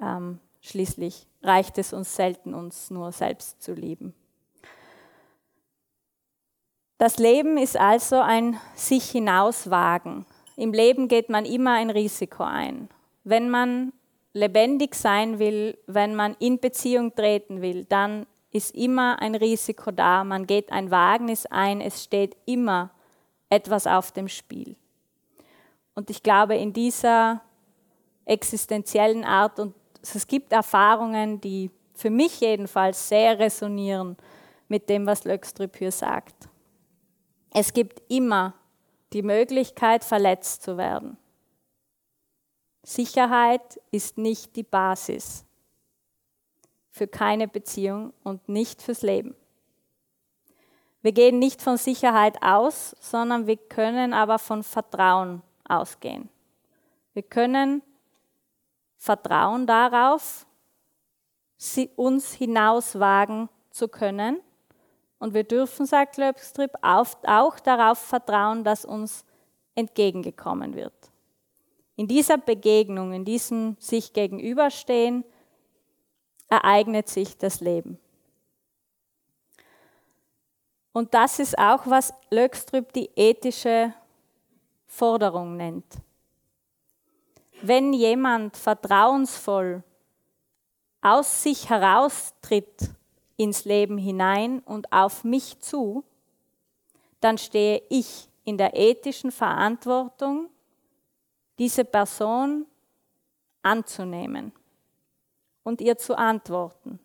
Ähm, 0.00 0.38
Schließlich 0.60 1.26
reicht 1.42 1.78
es 1.78 1.92
uns 1.92 2.14
selten, 2.14 2.54
uns 2.54 2.90
nur 2.90 3.12
selbst 3.12 3.62
zu 3.62 3.72
lieben. 3.72 4.14
Das 6.98 7.18
Leben 7.18 7.56
ist 7.56 7.78
also 7.78 8.20
ein 8.20 8.60
sich 8.74 9.10
hinauswagen. 9.10 10.26
Im 10.56 10.74
Leben 10.74 11.08
geht 11.08 11.30
man 11.30 11.46
immer 11.46 11.72
ein 11.72 11.88
Risiko 11.88 12.42
ein. 12.42 12.90
Wenn 13.24 13.48
man 13.48 13.94
lebendig 14.34 14.94
sein 14.94 15.38
will, 15.38 15.78
wenn 15.86 16.14
man 16.14 16.36
in 16.38 16.60
Beziehung 16.60 17.14
treten 17.14 17.62
will, 17.62 17.86
dann 17.86 18.26
ist 18.52 18.74
immer 18.74 19.20
ein 19.22 19.34
Risiko 19.34 19.90
da. 19.90 20.24
Man 20.24 20.46
geht 20.46 20.70
ein 20.72 20.90
Wagnis 20.90 21.46
ein. 21.46 21.80
Es 21.80 22.04
steht 22.04 22.36
immer 22.44 22.90
etwas 23.48 23.86
auf 23.86 24.12
dem 24.12 24.28
Spiel. 24.28 24.76
Und 25.94 26.10
ich 26.10 26.22
glaube, 26.22 26.56
in 26.56 26.74
dieser 26.74 27.40
existenziellen 28.26 29.24
Art 29.24 29.58
und 29.58 29.74
es 30.02 30.26
gibt 30.26 30.52
Erfahrungen, 30.52 31.40
die 31.40 31.70
für 31.94 32.10
mich 32.10 32.40
jedenfalls 32.40 33.08
sehr 33.08 33.38
resonieren 33.38 34.16
mit 34.68 34.88
dem, 34.88 35.06
was 35.06 35.24
Löckstrüp 35.24 35.76
hier 35.76 35.92
sagt. 35.92 36.48
Es 37.52 37.72
gibt 37.72 38.02
immer 38.08 38.54
die 39.12 39.22
Möglichkeit, 39.22 40.04
verletzt 40.04 40.62
zu 40.62 40.76
werden. 40.76 41.18
Sicherheit 42.82 43.80
ist 43.90 44.16
nicht 44.16 44.56
die 44.56 44.62
Basis 44.62 45.44
für 46.90 47.06
keine 47.06 47.48
Beziehung 47.48 48.12
und 48.22 48.48
nicht 48.48 48.82
fürs 48.82 49.02
Leben. 49.02 49.34
Wir 51.02 51.12
gehen 51.12 51.38
nicht 51.38 51.62
von 51.62 51.76
Sicherheit 51.76 52.42
aus, 52.42 52.94
sondern 53.00 53.46
wir 53.46 53.56
können 53.56 54.12
aber 54.12 54.38
von 54.38 54.62
Vertrauen 54.62 55.42
ausgehen. 55.68 56.28
Wir 57.14 57.22
können 57.22 57.82
Vertrauen 59.00 59.66
darauf, 59.66 60.46
uns 61.96 62.34
hinauswagen 62.34 63.48
zu 63.70 63.88
können. 63.88 64.40
Und 65.18 65.32
wir 65.32 65.44
dürfen, 65.44 65.86
sagt 65.86 66.18
Löbstrip, 66.18 66.72
auch 66.82 67.60
darauf 67.60 67.98
vertrauen, 67.98 68.62
dass 68.62 68.84
uns 68.84 69.24
entgegengekommen 69.74 70.74
wird. 70.74 70.92
In 71.96 72.08
dieser 72.08 72.36
Begegnung, 72.36 73.14
in 73.14 73.24
diesem 73.24 73.76
sich 73.80 74.12
gegenüberstehen, 74.12 75.24
ereignet 76.50 77.08
sich 77.08 77.38
das 77.38 77.62
Leben. 77.62 77.98
Und 80.92 81.14
das 81.14 81.38
ist 81.38 81.58
auch, 81.58 81.86
was 81.86 82.12
Löckstrüp 82.28 82.92
die 82.92 83.08
ethische 83.16 83.94
Forderung 84.86 85.56
nennt 85.56 85.86
wenn 87.62 87.92
jemand 87.92 88.56
vertrauensvoll 88.56 89.82
aus 91.02 91.42
sich 91.42 91.70
heraustritt 91.70 92.90
ins 93.36 93.64
Leben 93.64 93.98
hinein 93.98 94.60
und 94.60 94.92
auf 94.92 95.24
mich 95.24 95.58
zu, 95.60 96.04
dann 97.20 97.38
stehe 97.38 97.82
ich 97.88 98.28
in 98.44 98.58
der 98.58 98.74
ethischen 98.74 99.30
Verantwortung, 99.30 100.48
diese 101.58 101.84
Person 101.84 102.66
anzunehmen 103.62 104.52
und 105.62 105.80
ihr 105.80 105.98
zu 105.98 106.16
antworten. 106.16 106.98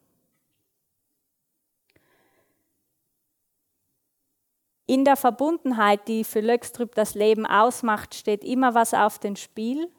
In 4.88 5.04
der 5.04 5.16
Verbundenheit, 5.16 6.08
die 6.08 6.24
für 6.24 6.42
Löckstrüp 6.42 6.94
das 6.96 7.16
Leben 7.16 7.46
ausmacht, 7.46 8.14
steht 8.14 8.44
immer 8.44 8.76
was 8.76 8.94
auf 8.94 9.20
dem 9.20 9.36
Spiel 9.36 9.90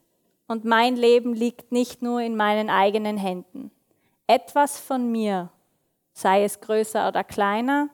und 0.48 0.64
mein 0.64 0.96
Leben 0.96 1.34
liegt 1.34 1.72
nicht 1.72 2.02
nur 2.02 2.20
in 2.20 2.36
meinen 2.36 2.70
eigenen 2.70 3.16
Händen. 3.16 3.70
Etwas 4.26 4.78
von 4.78 5.10
mir, 5.10 5.50
sei 6.12 6.44
es 6.44 6.60
größer 6.60 7.08
oder 7.08 7.24
kleiner, 7.24 7.88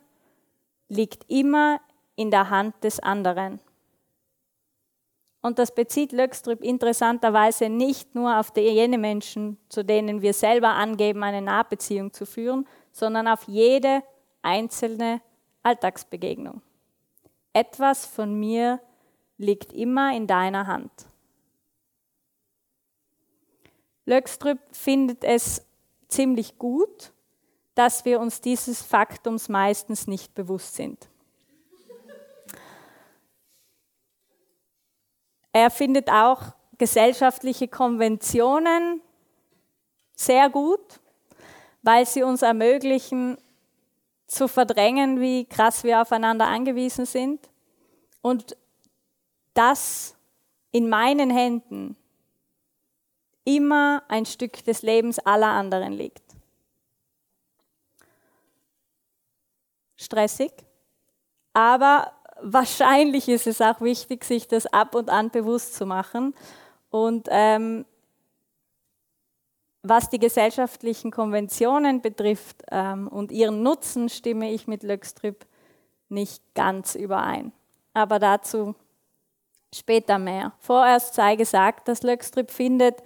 liegt 0.88 1.30
immer 1.30 1.80
in 2.16 2.30
der 2.30 2.50
Hand 2.50 2.74
des 2.84 3.00
anderen. 3.00 3.60
und 5.44 5.58
das 5.58 5.74
bezieht 5.74 6.12
Löckstrüp 6.12 6.62
interessanterweise 6.62 7.68
nicht 7.68 8.14
nur 8.14 8.38
auf 8.38 8.52
jene 8.56 8.96
Menschen, 8.96 9.58
zu 9.68 9.84
denen 9.84 10.22
wir 10.22 10.34
selber 10.34 10.68
angeben, 10.68 11.24
eine 11.24 11.42
Nahbeziehung 11.42 12.12
zu 12.12 12.26
führen, 12.26 12.66
sondern 12.92 13.26
auf 13.26 13.48
jede 13.48 14.02
einzelne 14.42 15.20
Alltagsbegegnung. 15.64 16.62
Etwas 17.52 18.06
von 18.06 18.38
mir 18.38 18.80
liegt 19.36 19.72
immer 19.72 20.14
in 20.14 20.26
deiner 20.26 20.68
Hand. 20.68 20.92
Löckstrüp 24.04 24.58
findet 24.72 25.24
es 25.24 25.64
ziemlich 26.08 26.58
gut, 26.58 27.12
dass 27.74 28.04
wir 28.04 28.20
uns 28.20 28.40
dieses 28.40 28.82
Faktums 28.82 29.48
meistens 29.48 30.06
nicht 30.06 30.34
bewusst 30.34 30.74
sind. 30.74 31.08
Er 35.52 35.70
findet 35.70 36.10
auch 36.10 36.54
gesellschaftliche 36.78 37.68
Konventionen 37.68 39.02
sehr 40.14 40.48
gut, 40.48 41.00
weil 41.82 42.06
sie 42.06 42.22
uns 42.22 42.42
ermöglichen, 42.42 43.38
zu 44.26 44.48
verdrängen, 44.48 45.20
wie 45.20 45.44
krass 45.44 45.84
wir 45.84 46.00
aufeinander 46.00 46.46
angewiesen 46.46 47.04
sind. 47.04 47.50
Und 48.22 48.56
dass 49.52 50.16
in 50.70 50.88
meinen 50.88 51.28
Händen 51.28 51.96
immer 53.44 54.02
ein 54.08 54.26
Stück 54.26 54.64
des 54.64 54.82
Lebens 54.82 55.18
aller 55.18 55.48
anderen 55.48 55.92
liegt. 55.92 56.22
Stressig, 59.96 60.52
aber 61.52 62.12
wahrscheinlich 62.40 63.28
ist 63.28 63.46
es 63.46 63.60
auch 63.60 63.80
wichtig, 63.80 64.24
sich 64.24 64.48
das 64.48 64.66
ab 64.66 64.94
und 64.94 65.10
an 65.10 65.30
bewusst 65.30 65.74
zu 65.74 65.86
machen. 65.86 66.34
Und 66.90 67.28
ähm, 67.30 67.84
was 69.82 70.10
die 70.10 70.18
gesellschaftlichen 70.18 71.10
Konventionen 71.10 72.00
betrifft 72.02 72.62
ähm, 72.70 73.08
und 73.08 73.32
ihren 73.32 73.62
Nutzen, 73.62 74.08
stimme 74.08 74.52
ich 74.52 74.66
mit 74.66 74.82
Löckstrip 74.82 75.46
nicht 76.08 76.42
ganz 76.54 76.94
überein. 76.94 77.52
Aber 77.94 78.18
dazu 78.18 78.74
später 79.74 80.18
mehr. 80.18 80.52
Vorerst 80.58 81.14
sei 81.14 81.36
gesagt, 81.36 81.88
dass 81.88 82.02
Löckstrip 82.02 82.50
findet, 82.50 83.02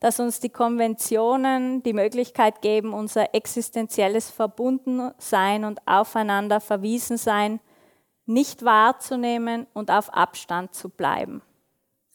dass 0.00 0.18
uns 0.18 0.40
die 0.40 0.48
Konventionen 0.48 1.82
die 1.82 1.92
Möglichkeit 1.92 2.62
geben, 2.62 2.94
unser 2.94 3.34
existenzielles 3.34 4.30
Verbundensein 4.30 5.64
und 5.64 5.86
aufeinander 5.86 6.60
verwiesen 6.60 7.18
sein 7.18 7.60
nicht 8.26 8.64
wahrzunehmen 8.64 9.66
und 9.74 9.90
auf 9.90 10.12
Abstand 10.14 10.74
zu 10.74 10.88
bleiben. 10.88 11.42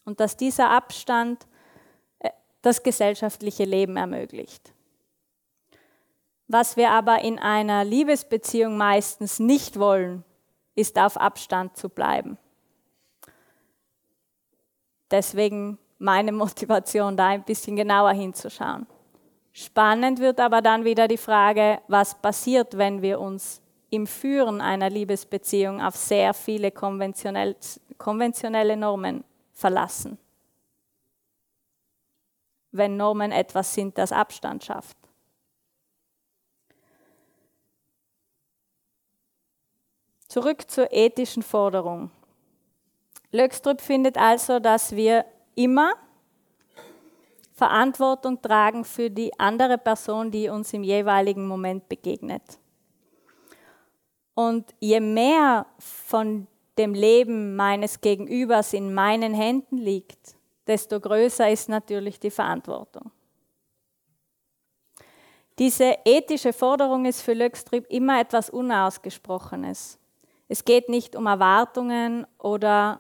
Und 0.06 0.20
dass 0.20 0.38
dieser 0.38 0.70
Abstand 0.70 1.46
äh, 2.20 2.30
das 2.62 2.84
gesellschaftliche 2.84 3.66
Leben 3.66 3.98
ermöglicht. 3.98 4.74
Was 6.48 6.78
wir 6.78 6.92
aber 6.92 7.22
in 7.22 7.38
einer 7.38 7.84
Liebesbeziehung 7.84 8.78
meistens 8.78 9.40
nicht 9.40 9.78
wollen, 9.78 10.24
ist 10.76 10.98
auf 10.98 11.18
Abstand 11.18 11.76
zu 11.76 11.90
bleiben. 11.90 12.38
Deswegen 15.12 15.78
meine 15.98 16.32
Motivation, 16.32 17.16
da 17.16 17.28
ein 17.28 17.44
bisschen 17.44 17.76
genauer 17.76 18.12
hinzuschauen. 18.12 18.86
Spannend 19.54 20.20
wird 20.20 20.40
aber 20.40 20.62
dann 20.62 20.84
wieder 20.84 21.08
die 21.08 21.18
Frage, 21.18 21.80
was 21.88 22.16
passiert, 22.16 22.78
wenn 22.78 23.02
wir 23.02 23.20
uns 23.20 23.62
im 23.90 24.06
Führen 24.06 24.60
einer 24.60 24.90
Liebesbeziehung 24.90 25.82
auf 25.82 25.96
sehr 25.96 26.34
viele 26.34 26.72
konventionell, 26.72 27.56
konventionelle 27.98 28.76
Normen 28.76 29.24
verlassen. 29.54 30.18
Wenn 32.72 32.98
Normen 32.98 33.32
etwas 33.32 33.74
sind, 33.74 33.98
das 33.98 34.12
Abstand 34.12 34.66
schafft. 34.66 34.98
Zurück 40.28 40.70
zur 40.70 40.92
ethischen 40.92 41.44
Forderung. 41.44 42.12
Löckstrup 43.32 43.80
findet 43.80 44.18
also, 44.18 44.60
dass 44.60 44.94
wir 44.94 45.24
immer 45.56 45.94
Verantwortung 47.54 48.42
tragen 48.42 48.84
für 48.84 49.10
die 49.10 49.32
andere 49.40 49.78
Person, 49.78 50.30
die 50.30 50.50
uns 50.50 50.74
im 50.74 50.84
jeweiligen 50.84 51.48
Moment 51.48 51.88
begegnet. 51.88 52.60
Und 54.34 54.76
je 54.80 55.00
mehr 55.00 55.66
von 55.80 56.48
dem 56.78 56.94
Leben 56.94 57.56
meines 57.56 58.02
Gegenübers 58.02 58.74
in 58.74 58.94
meinen 58.94 59.34
Händen 59.34 59.78
liegt, 59.78 60.36
desto 60.68 61.00
größer 61.00 61.50
ist 61.50 61.70
natürlich 61.70 62.20
die 62.20 62.32
Verantwortung. 62.32 63.12
Diese 65.58 65.96
ethische 66.04 66.52
Forderung 66.52 67.06
ist 67.06 67.22
für 67.22 67.34
Löckstrip 67.34 67.86
immer 67.90 68.20
etwas 68.20 68.50
Unausgesprochenes. 68.50 69.98
Es 70.50 70.66
geht 70.66 70.90
nicht 70.90 71.16
um 71.16 71.28
Erwartungen 71.28 72.28
oder 72.38 73.00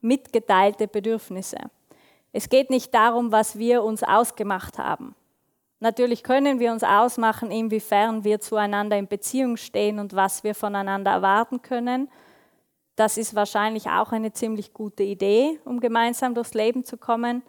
mitgeteilte 0.00 0.86
Bedürfnisse. 0.86 1.58
Es 2.36 2.50
geht 2.50 2.68
nicht 2.68 2.92
darum, 2.92 3.32
was 3.32 3.56
wir 3.56 3.82
uns 3.82 4.02
ausgemacht 4.02 4.76
haben. 4.76 5.14
Natürlich 5.80 6.22
können 6.22 6.60
wir 6.60 6.70
uns 6.70 6.84
ausmachen, 6.84 7.50
inwiefern 7.50 8.24
wir 8.24 8.40
zueinander 8.40 8.98
in 8.98 9.08
Beziehung 9.08 9.56
stehen 9.56 9.98
und 9.98 10.14
was 10.14 10.44
wir 10.44 10.54
voneinander 10.54 11.12
erwarten 11.12 11.62
können. 11.62 12.10
Das 12.94 13.16
ist 13.16 13.34
wahrscheinlich 13.34 13.88
auch 13.88 14.12
eine 14.12 14.34
ziemlich 14.34 14.74
gute 14.74 15.02
Idee, 15.02 15.58
um 15.64 15.80
gemeinsam 15.80 16.34
durchs 16.34 16.52
Leben 16.52 16.84
zu 16.84 16.98
kommen. 16.98 17.42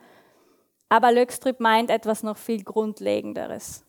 Aber 0.88 1.12
Löckstrip 1.12 1.60
meint 1.60 1.90
etwas 1.90 2.24
noch 2.24 2.38
viel 2.38 2.64
Grundlegenderes. 2.64 3.84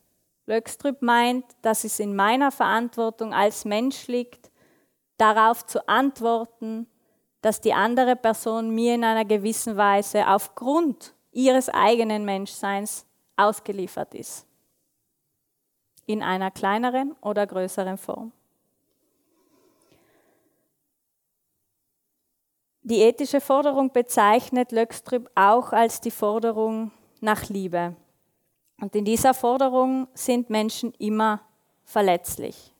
Löckstrip 0.47 1.01
meint, 1.01 1.45
dass 1.63 1.85
es 1.85 2.01
in 2.01 2.17
meiner 2.17 2.51
Verantwortung 2.51 3.33
als 3.33 3.65
Mensch 3.65 4.09
liegt, 4.09 4.51
darauf 5.17 5.65
zu 5.65 5.89
antworten, 5.89 6.89
dass 7.40 7.61
die 7.61 7.72
andere 7.72 8.16
Person 8.16 8.74
mir 8.74 8.94
in 8.94 9.05
einer 9.05 9.24
gewissen 9.24 9.77
Weise 9.77 10.27
aufgrund 10.27 11.14
ihres 11.33 11.68
eigenen 11.68 12.24
Menschseins 12.24 13.07
ausgeliefert 13.37 14.14
ist. 14.14 14.46
In 16.07 16.22
einer 16.22 16.51
kleineren 16.51 17.14
oder 17.20 17.46
größeren 17.46 17.98
Form. 17.98 18.33
Die 22.83 23.03
ethische 23.03 23.42
Forderung 23.42 23.92
bezeichnet 23.92 24.72
Löckstrüb 24.72 25.31
auch 25.35 25.72
als 25.72 26.01
die 26.01 26.11
Forderung 26.11 26.90
nach 27.20 27.51
Liebe. 27.51 27.94
Und 28.81 28.96
in 28.96 29.05
dieser 29.05 29.35
Forderung 29.35 30.09
sind 30.14 30.48
Menschen 30.48 30.94
immer 30.94 31.42
verletzlich. 31.85 32.74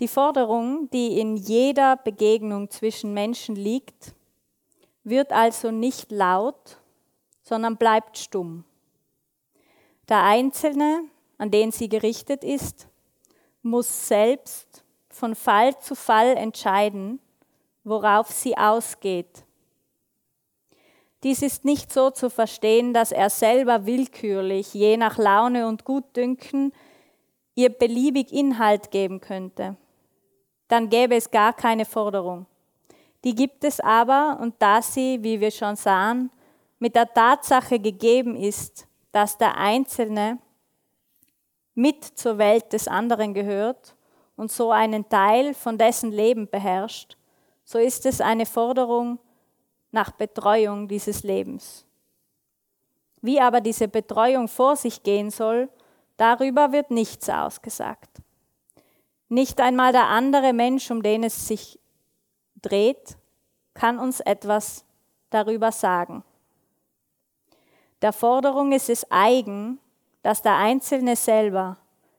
Die 0.00 0.08
Forderung, 0.08 0.90
die 0.90 1.20
in 1.20 1.36
jeder 1.36 1.96
Begegnung 1.96 2.68
zwischen 2.68 3.14
Menschen 3.14 3.54
liegt, 3.54 4.14
wird 5.04 5.32
also 5.32 5.70
nicht 5.70 6.10
laut, 6.10 6.78
sondern 7.42 7.76
bleibt 7.76 8.18
stumm. 8.18 8.64
Der 10.08 10.24
Einzelne, 10.24 11.04
an 11.38 11.52
den 11.52 11.70
sie 11.70 11.88
gerichtet 11.88 12.42
ist, 12.42 12.88
muss 13.62 14.08
selbst 14.08 14.84
von 15.10 15.36
Fall 15.36 15.78
zu 15.78 15.94
Fall 15.94 16.36
entscheiden, 16.36 17.20
worauf 17.84 18.32
sie 18.32 18.58
ausgeht. 18.58 19.44
Dies 21.22 21.40
ist 21.40 21.64
nicht 21.64 21.92
so 21.92 22.10
zu 22.10 22.30
verstehen, 22.30 22.92
dass 22.92 23.12
er 23.12 23.30
selber 23.30 23.86
willkürlich, 23.86 24.74
je 24.74 24.96
nach 24.96 25.18
Laune 25.18 25.68
und 25.68 25.84
Gutdünken, 25.84 26.72
ihr 27.54 27.70
beliebig 27.70 28.32
Inhalt 28.32 28.90
geben 28.90 29.20
könnte 29.20 29.76
dann 30.68 30.88
gäbe 30.88 31.14
es 31.14 31.30
gar 31.30 31.52
keine 31.52 31.84
Forderung. 31.84 32.46
Die 33.24 33.34
gibt 33.34 33.64
es 33.64 33.80
aber, 33.80 34.38
und 34.40 34.54
da 34.58 34.82
sie, 34.82 35.22
wie 35.22 35.40
wir 35.40 35.50
schon 35.50 35.76
sahen, 35.76 36.30
mit 36.78 36.94
der 36.94 37.12
Tatsache 37.12 37.78
gegeben 37.78 38.36
ist, 38.36 38.86
dass 39.12 39.38
der 39.38 39.56
Einzelne 39.56 40.38
mit 41.74 42.04
zur 42.04 42.38
Welt 42.38 42.72
des 42.72 42.88
anderen 42.88 43.32
gehört 43.32 43.96
und 44.36 44.52
so 44.52 44.70
einen 44.70 45.08
Teil 45.08 45.54
von 45.54 45.78
dessen 45.78 46.12
Leben 46.12 46.48
beherrscht, 46.48 47.16
so 47.64 47.78
ist 47.78 48.04
es 48.06 48.20
eine 48.20 48.46
Forderung 48.46 49.18
nach 49.90 50.10
Betreuung 50.10 50.88
dieses 50.88 51.22
Lebens. 51.22 51.86
Wie 53.22 53.40
aber 53.40 53.60
diese 53.62 53.88
Betreuung 53.88 54.48
vor 54.48 54.76
sich 54.76 55.02
gehen 55.02 55.30
soll, 55.30 55.70
darüber 56.16 56.72
wird 56.72 56.90
nichts 56.90 57.30
ausgesagt. 57.30 58.20
Nicht 59.34 59.60
einmal 59.60 59.90
der 59.90 60.06
andere 60.06 60.52
Mensch, 60.52 60.92
um 60.92 61.02
den 61.02 61.24
es 61.24 61.48
sich 61.48 61.80
dreht, 62.62 63.16
kann 63.74 63.98
uns 63.98 64.20
etwas 64.20 64.84
darüber 65.30 65.72
sagen. 65.72 66.22
Der 68.00 68.12
Forderung 68.12 68.70
ist 68.70 68.88
es 68.88 69.10
eigen, 69.10 69.80
dass 70.22 70.42
der 70.42 70.56
Einzelne 70.56 71.16
selber 71.16 71.78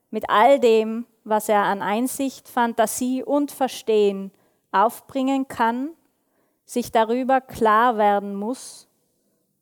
mit 0.09 0.29
all 0.29 0.59
dem, 0.59 1.05
was 1.23 1.47
er 1.47 1.63
an 1.63 1.81
Einsicht, 1.81 2.49
Fantasie 2.49 3.23
und 3.23 3.49
Verstehen 3.49 4.33
aufbringen 4.73 5.47
kann, 5.47 5.91
sich 6.65 6.91
darüber 6.91 7.39
klar 7.39 7.97
werden 7.97 8.35
muss, 8.35 8.89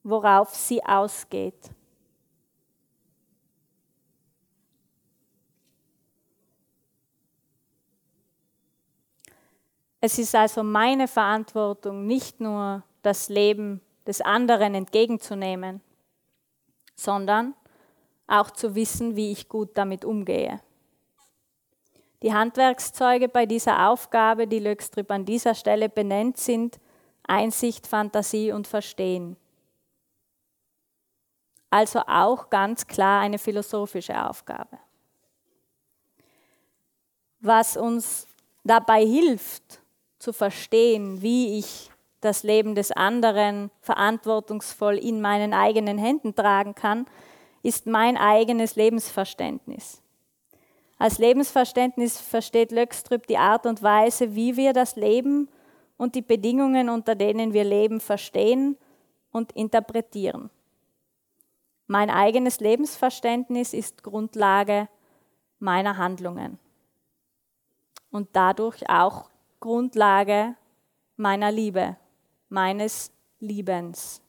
worauf 0.01 0.55
sie 0.55 0.83
ausgeht. 0.83 1.69
Es 10.05 10.19
ist 10.19 10.35
also 10.35 10.63
meine 10.63 11.07
Verantwortung, 11.07 12.05
nicht 12.05 12.41
nur 12.41 12.83
das 13.03 13.29
Leben 13.29 13.79
des 14.05 14.19
anderen 14.19 14.75
entgegenzunehmen, 14.75 15.79
sondern 16.93 17.53
auch 18.27 18.51
zu 18.51 18.75
wissen, 18.75 19.15
wie 19.15 19.31
ich 19.31 19.47
gut 19.47 19.77
damit 19.77 20.03
umgehe. 20.03 20.59
Die 22.21 22.33
Handwerkszeuge 22.33 23.29
bei 23.29 23.45
dieser 23.45 23.87
Aufgabe, 23.87 24.45
die 24.45 24.59
Löckstrip 24.59 25.09
an 25.09 25.23
dieser 25.23 25.55
Stelle 25.55 25.87
benennt, 25.87 26.35
sind 26.35 26.81
Einsicht, 27.25 27.87
Fantasie 27.87 28.51
und 28.51 28.67
Verstehen. 28.67 29.37
Also 31.69 32.01
auch 32.07 32.49
ganz 32.49 32.87
klar 32.87 33.21
eine 33.21 33.39
philosophische 33.39 34.21
Aufgabe. 34.21 34.77
Was 37.39 37.77
uns 37.77 38.27
dabei 38.65 39.05
hilft, 39.05 39.79
zu 40.23 40.31
verstehen, 40.31 41.21
wie 41.21 41.59
ich 41.59 41.91
das 42.21 42.43
Leben 42.43 42.75
des 42.75 42.91
anderen 42.93 43.69
verantwortungsvoll 43.81 44.97
in 44.97 45.19
meinen 45.19 45.53
eigenen 45.53 45.97
Händen 45.97 46.33
tragen 46.33 46.75
kann, 46.75 47.05
ist 47.61 47.87
mein 47.87 48.15
eigenes 48.15 48.77
Lebensverständnis. 48.77 50.01
Als 50.97 51.17
Lebensverständnis 51.17 52.21
versteht 52.21 52.71
Löckstrüp 52.71 53.27
die 53.27 53.37
Art 53.37 53.65
und 53.65 53.83
Weise, 53.83 54.33
wie 54.33 54.55
wir 54.55 54.71
das 54.71 54.95
Leben 54.95 55.49
und 55.97 56.15
die 56.15 56.21
Bedingungen, 56.21 56.87
unter 56.87 57.15
denen 57.15 57.51
wir 57.51 57.65
leben, 57.65 57.99
verstehen 57.99 58.77
und 59.31 59.51
interpretieren. 59.51 60.49
Mein 61.87 62.09
eigenes 62.09 62.61
Lebensverständnis 62.61 63.73
ist 63.73 64.03
Grundlage 64.03 64.87
meiner 65.59 65.97
Handlungen 65.97 66.59
und 68.09 68.29
dadurch 68.31 68.89
auch 68.89 69.32
Grundlage 69.63 70.57
meiner 71.15 71.49
Liebe, 71.49 71.95
meines 72.49 73.13
Liebens. 73.39 74.21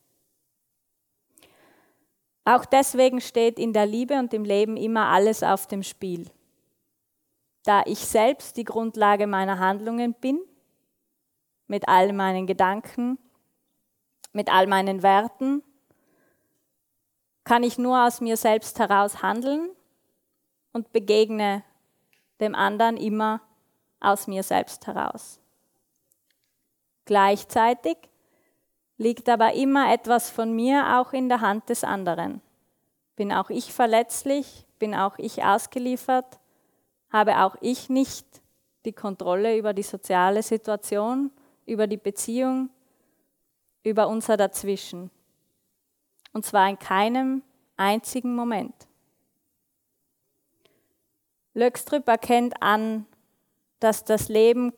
Auch 2.45 2.65
deswegen 2.65 3.21
steht 3.21 3.59
in 3.59 3.73
der 3.73 3.85
Liebe 3.85 4.17
und 4.17 4.33
im 4.33 4.45
Leben 4.45 4.77
immer 4.77 5.09
alles 5.09 5.43
auf 5.43 5.67
dem 5.67 5.83
Spiel. 5.83 6.31
Da 7.65 7.83
ich 7.85 7.99
selbst 7.99 8.57
die 8.57 8.63
Grundlage 8.63 9.27
meiner 9.27 9.59
Handlungen 9.59 10.15
bin, 10.15 10.39
mit 11.67 11.89
all 11.89 12.13
meinen 12.13 12.47
Gedanken, 12.47 13.19
mit 14.33 14.49
all 14.53 14.69
meinen 14.69 15.03
Werten, 15.03 15.65
kann 17.43 17.65
ich 17.65 17.77
nur 17.77 18.07
aus 18.07 18.21
mir 18.21 18.37
selbst 18.37 18.79
heraus 18.79 19.21
handeln 19.21 19.71
und 20.73 20.93
begegne 20.93 21.65
dem 22.39 22.55
anderen 22.55 22.97
immer 22.97 23.41
aus 24.01 24.27
mir 24.27 24.43
selbst 24.43 24.87
heraus. 24.87 25.41
Gleichzeitig 27.05 27.97
liegt 28.97 29.29
aber 29.29 29.55
immer 29.55 29.93
etwas 29.93 30.31
von 30.31 30.55
mir 30.55 30.99
auch 30.99 31.13
in 31.13 31.29
der 31.29 31.41
Hand 31.41 31.69
des 31.69 31.85
anderen. 31.85 32.41
Bin 33.17 33.33
auch 33.33 33.51
ich 33.51 33.73
verletzlich, 33.73 34.67
bin 34.79 34.95
auch 34.95 35.19
ich 35.19 35.45
ausgeliefert, 35.45 36.39
habe 37.11 37.39
auch 37.45 37.57
ich 37.61 37.89
nicht 37.89 38.27
die 38.85 38.93
Kontrolle 38.93 39.57
über 39.57 39.73
die 39.73 39.83
soziale 39.83 40.43
Situation, 40.43 41.31
über 41.67 41.87
die 41.87 41.97
Beziehung, 41.97 42.71
über 43.83 44.09
unser 44.09 44.37
Dazwischen. 44.37 45.11
Und 46.33 46.45
zwar 46.45 46.69
in 46.69 46.79
keinem 46.79 47.43
einzigen 47.77 48.35
Moment. 48.35 48.75
Löckstrüp 51.55 52.09
erkennt 52.09 52.61
an, 52.63 53.07
dass 53.81 54.05
das 54.05 54.29
Leben 54.29 54.73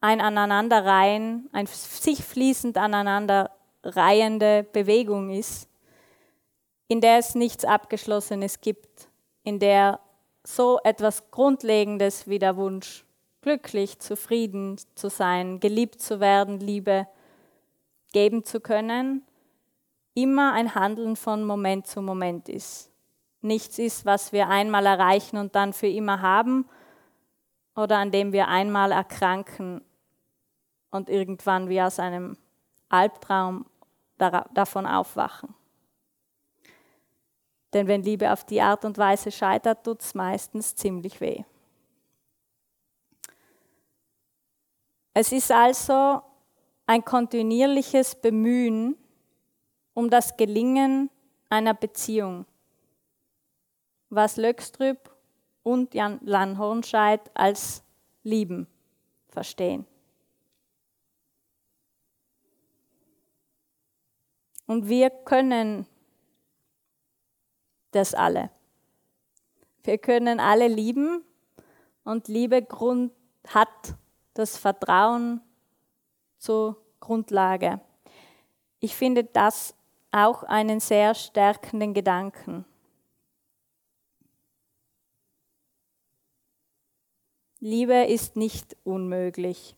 ein 0.00 0.20
Aneinanderreihen, 0.20 1.48
ein 1.52 1.66
sich 1.66 2.24
fließend 2.24 2.76
aneinanderreihende 2.76 4.66
Bewegung 4.72 5.30
ist, 5.30 5.68
in 6.88 7.00
der 7.00 7.18
es 7.18 7.34
nichts 7.34 7.64
Abgeschlossenes 7.64 8.60
gibt, 8.60 9.08
in 9.44 9.58
der 9.58 10.00
so 10.46 10.78
etwas 10.84 11.30
Grundlegendes 11.30 12.28
wie 12.28 12.38
der 12.38 12.56
Wunsch, 12.56 13.04
glücklich, 13.40 13.98
zufrieden 13.98 14.78
zu 14.94 15.08
sein, 15.08 15.60
geliebt 15.60 16.00
zu 16.00 16.20
werden, 16.20 16.60
Liebe 16.60 17.06
geben 18.12 18.44
zu 18.44 18.60
können, 18.60 19.22
immer 20.14 20.52
ein 20.52 20.74
Handeln 20.74 21.16
von 21.16 21.44
Moment 21.44 21.86
zu 21.86 22.00
Moment 22.00 22.48
ist. 22.48 22.90
Nichts 23.40 23.78
ist, 23.78 24.06
was 24.06 24.32
wir 24.32 24.48
einmal 24.48 24.86
erreichen 24.86 25.36
und 25.36 25.54
dann 25.54 25.72
für 25.72 25.88
immer 25.88 26.22
haben, 26.22 26.66
oder 27.76 27.98
an 27.98 28.10
dem 28.10 28.32
wir 28.32 28.48
einmal 28.48 28.92
erkranken 28.92 29.82
und 30.90 31.08
irgendwann 31.08 31.68
wie 31.68 31.82
aus 31.82 31.98
einem 31.98 32.36
Albtraum 32.88 33.66
davon 34.16 34.86
aufwachen. 34.86 35.54
Denn 37.72 37.88
wenn 37.88 38.04
Liebe 38.04 38.32
auf 38.32 38.44
die 38.44 38.60
Art 38.60 38.84
und 38.84 38.96
Weise 38.98 39.32
scheitert, 39.32 39.84
tut 39.84 40.00
es 40.00 40.14
meistens 40.14 40.76
ziemlich 40.76 41.20
weh. 41.20 41.42
Es 45.12 45.32
ist 45.32 45.50
also 45.50 46.22
ein 46.86 47.04
kontinuierliches 47.04 48.14
Bemühen 48.14 48.96
um 49.94 50.10
das 50.10 50.36
Gelingen 50.36 51.10
einer 51.48 51.74
Beziehung, 51.74 52.46
was 54.10 54.36
Löckstrüb 54.36 55.13
und 55.64 55.94
Jan 55.94 56.20
Lan 56.22 56.58
Hornscheid 56.58 57.20
als 57.34 57.82
lieben 58.22 58.68
verstehen. 59.30 59.84
Und 64.66 64.88
wir 64.88 65.10
können 65.10 65.86
das 67.90 68.14
alle. 68.14 68.50
Wir 69.82 69.98
können 69.98 70.40
alle 70.40 70.68
lieben 70.68 71.24
und 72.04 72.28
Liebe 72.28 72.62
Grund 72.62 73.12
hat 73.48 73.94
das 74.32 74.56
Vertrauen 74.56 75.40
zur 76.38 76.76
Grundlage. 77.00 77.80
Ich 78.80 78.96
finde 78.96 79.24
das 79.24 79.74
auch 80.10 80.42
einen 80.44 80.80
sehr 80.80 81.14
stärkenden 81.14 81.92
Gedanken. 81.92 82.64
Liebe 87.64 88.04
ist 88.04 88.36
nicht 88.36 88.76
unmöglich. 88.84 89.74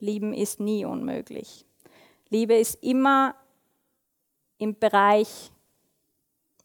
Lieben 0.00 0.34
ist 0.34 0.58
nie 0.58 0.84
unmöglich. 0.84 1.64
Liebe 2.30 2.54
ist 2.54 2.82
immer 2.82 3.36
im 4.58 4.76
Bereich 4.76 5.52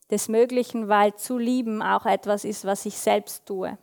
des 0.10 0.30
Möglichen, 0.30 0.88
weil 0.88 1.14
zu 1.14 1.38
lieben 1.38 1.84
auch 1.84 2.08
etwas 2.08 2.44
ist, 2.44 2.66
was 2.66 2.88
ich 2.88 2.98
selbst 2.98 3.46
tue, 3.46 3.78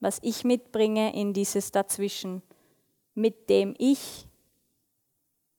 was 0.00 0.18
ich 0.22 0.44
mitbringe 0.44 1.14
in 1.14 1.34
dieses 1.34 1.72
Dazwischen, 1.72 2.40
mit 3.12 3.50
dem 3.50 3.74
ich 3.76 4.26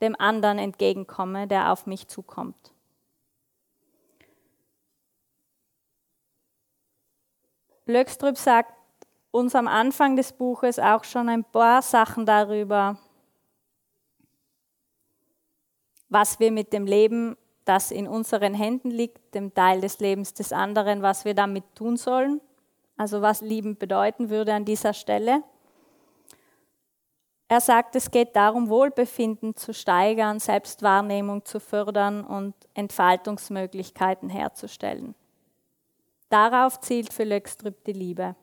dem 0.02 0.16
anderen 0.20 0.58
entgegenkomme, 0.58 1.48
der 1.48 1.72
auf 1.72 1.86
mich 1.86 2.08
zukommt. 2.08 2.74
Löckstrup 7.86 8.36
sagt, 8.36 8.77
uns 9.38 9.56
am 9.56 9.68
Anfang 9.68 10.16
des 10.16 10.34
Buches 10.34 10.80
auch 10.80 11.04
schon 11.04 11.30
ein 11.30 11.44
paar 11.44 11.82
Sachen 11.82 12.26
darüber, 12.26 12.98
was 16.10 16.40
wir 16.40 16.52
mit 16.52 16.74
dem 16.74 16.86
Leben, 16.86 17.38
das 17.64 17.92
in 17.92 18.08
unseren 18.08 18.54
Händen 18.54 18.90
liegt, 18.90 19.36
dem 19.36 19.54
Teil 19.54 19.82
des 19.82 20.00
Lebens 20.00 20.34
des 20.34 20.52
anderen, 20.52 21.02
was 21.02 21.26
wir 21.26 21.34
damit 21.34 21.64
tun 21.76 21.98
sollen. 21.98 22.42
Also 22.96 23.22
was 23.22 23.42
lieben 23.42 23.78
bedeuten 23.78 24.30
würde 24.30 24.54
an 24.54 24.66
dieser 24.66 24.94
Stelle. 24.94 25.44
Er 27.50 27.62
sagt, 27.62 27.96
es 27.96 28.10
geht 28.10 28.36
darum, 28.36 28.70
Wohlbefinden 28.70 29.56
zu 29.56 29.74
steigern, 29.74 30.40
Selbstwahrnehmung 30.40 31.46
zu 31.46 31.60
fördern 31.60 32.26
und 32.26 32.56
Entfaltungsmöglichkeiten 32.74 34.30
herzustellen. 34.30 35.14
Darauf 36.30 36.80
zielt 36.82 37.14
für 37.14 37.24
Löckstrüp 37.24 37.84
die 37.86 37.94
Liebe. 37.94 38.36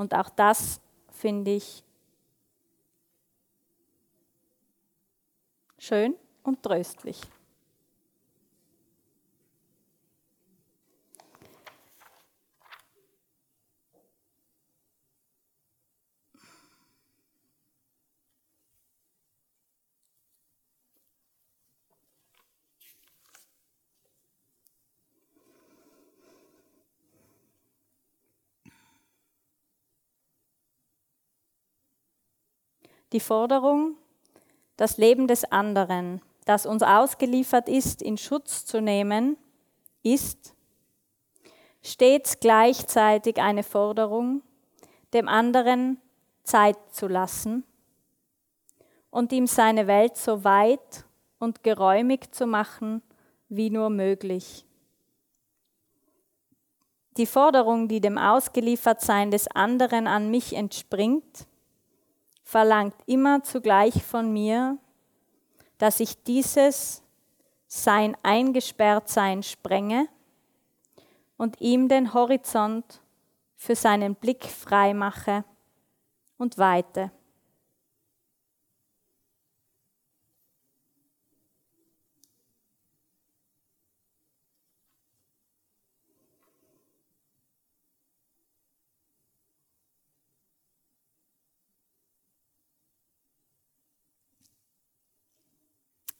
Und 0.00 0.14
auch 0.14 0.30
das 0.30 0.80
finde 1.10 1.50
ich 1.50 1.84
schön 5.76 6.14
und 6.42 6.62
tröstlich. 6.62 7.20
Die 33.12 33.20
Forderung, 33.20 33.96
das 34.76 34.96
Leben 34.98 35.26
des 35.26 35.44
anderen, 35.44 36.22
das 36.44 36.66
uns 36.66 36.82
ausgeliefert 36.82 37.68
ist, 37.68 38.02
in 38.02 38.16
Schutz 38.16 38.64
zu 38.64 38.80
nehmen, 38.80 39.36
ist 40.02 40.54
stets 41.82 42.40
gleichzeitig 42.40 43.38
eine 43.38 43.62
Forderung, 43.62 44.42
dem 45.12 45.28
anderen 45.28 45.98
Zeit 46.44 46.76
zu 46.92 47.08
lassen 47.08 47.64
und 49.10 49.32
ihm 49.32 49.46
seine 49.46 49.86
Welt 49.86 50.16
so 50.16 50.44
weit 50.44 51.04
und 51.38 51.62
geräumig 51.62 52.32
zu 52.32 52.46
machen 52.46 53.02
wie 53.48 53.70
nur 53.70 53.90
möglich. 53.90 54.64
Die 57.16 57.26
Forderung, 57.26 57.88
die 57.88 58.00
dem 58.00 58.16
Ausgeliefertsein 58.16 59.30
des 59.30 59.48
anderen 59.48 60.06
an 60.06 60.30
mich 60.30 60.54
entspringt, 60.54 61.46
verlangt 62.50 62.96
immer 63.06 63.44
zugleich 63.44 64.02
von 64.04 64.32
mir, 64.32 64.76
dass 65.78 66.00
ich 66.00 66.20
dieses 66.24 67.00
sein 67.68 68.16
Eingesperrtsein 68.24 69.44
sprenge 69.44 70.08
und 71.36 71.60
ihm 71.60 71.88
den 71.88 72.12
Horizont 72.12 73.02
für 73.54 73.76
seinen 73.76 74.16
Blick 74.16 74.46
frei 74.46 74.94
mache 74.94 75.44
und 76.38 76.58
weite. 76.58 77.12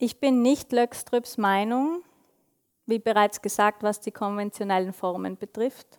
Ich 0.02 0.18
bin 0.18 0.40
nicht 0.40 0.72
Löckströps 0.72 1.36
Meinung, 1.36 2.02
wie 2.86 2.98
bereits 2.98 3.42
gesagt, 3.42 3.82
was 3.82 4.00
die 4.00 4.12
konventionellen 4.12 4.94
Formen 4.94 5.36
betrifft. 5.36 5.98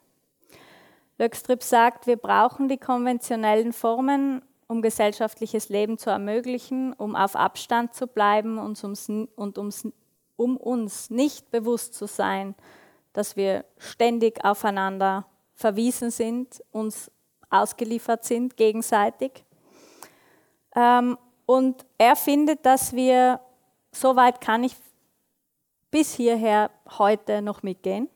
Löckströp 1.20 1.62
sagt, 1.62 2.08
wir 2.08 2.18
brauchen 2.18 2.68
die 2.68 2.80
konventionellen 2.80 3.74
Formen, 3.74 4.42
um 4.68 4.82
gesellschaftliches 4.82 5.70
Leben 5.70 6.00
zu 6.00 6.10
ermöglichen, 6.10 6.94
um 6.94 7.16
auf 7.16 7.36
Abstand 7.36 7.94
zu 7.94 8.08
bleiben 8.08 8.58
und, 8.58 8.84
und 9.36 9.58
um 10.36 10.58
uns 10.58 11.12
nicht 11.12 11.52
bewusst 11.52 11.94
zu 11.94 12.08
sein, 12.08 12.56
dass 13.14 13.36
wir 13.36 13.66
ständig 13.78 14.44
aufeinander 14.44 15.28
verwiesen 15.54 16.10
sind, 16.10 16.64
uns 16.72 17.12
ausgeliefert 17.52 18.26
sind 18.26 18.58
gegenseitig. 18.58 19.46
Ähm, 20.76 21.20
und 21.46 21.86
er 22.00 22.16
findet, 22.16 22.66
dass 22.66 22.94
wir 22.94 23.42
so 23.92 24.16
weit 24.16 24.42
kann 24.42 24.64
ich 24.64 24.76
bis 25.92 26.14
hierher 26.14 26.72
heute 26.98 27.42
noch 27.42 27.64
mitgehen. 27.64 28.10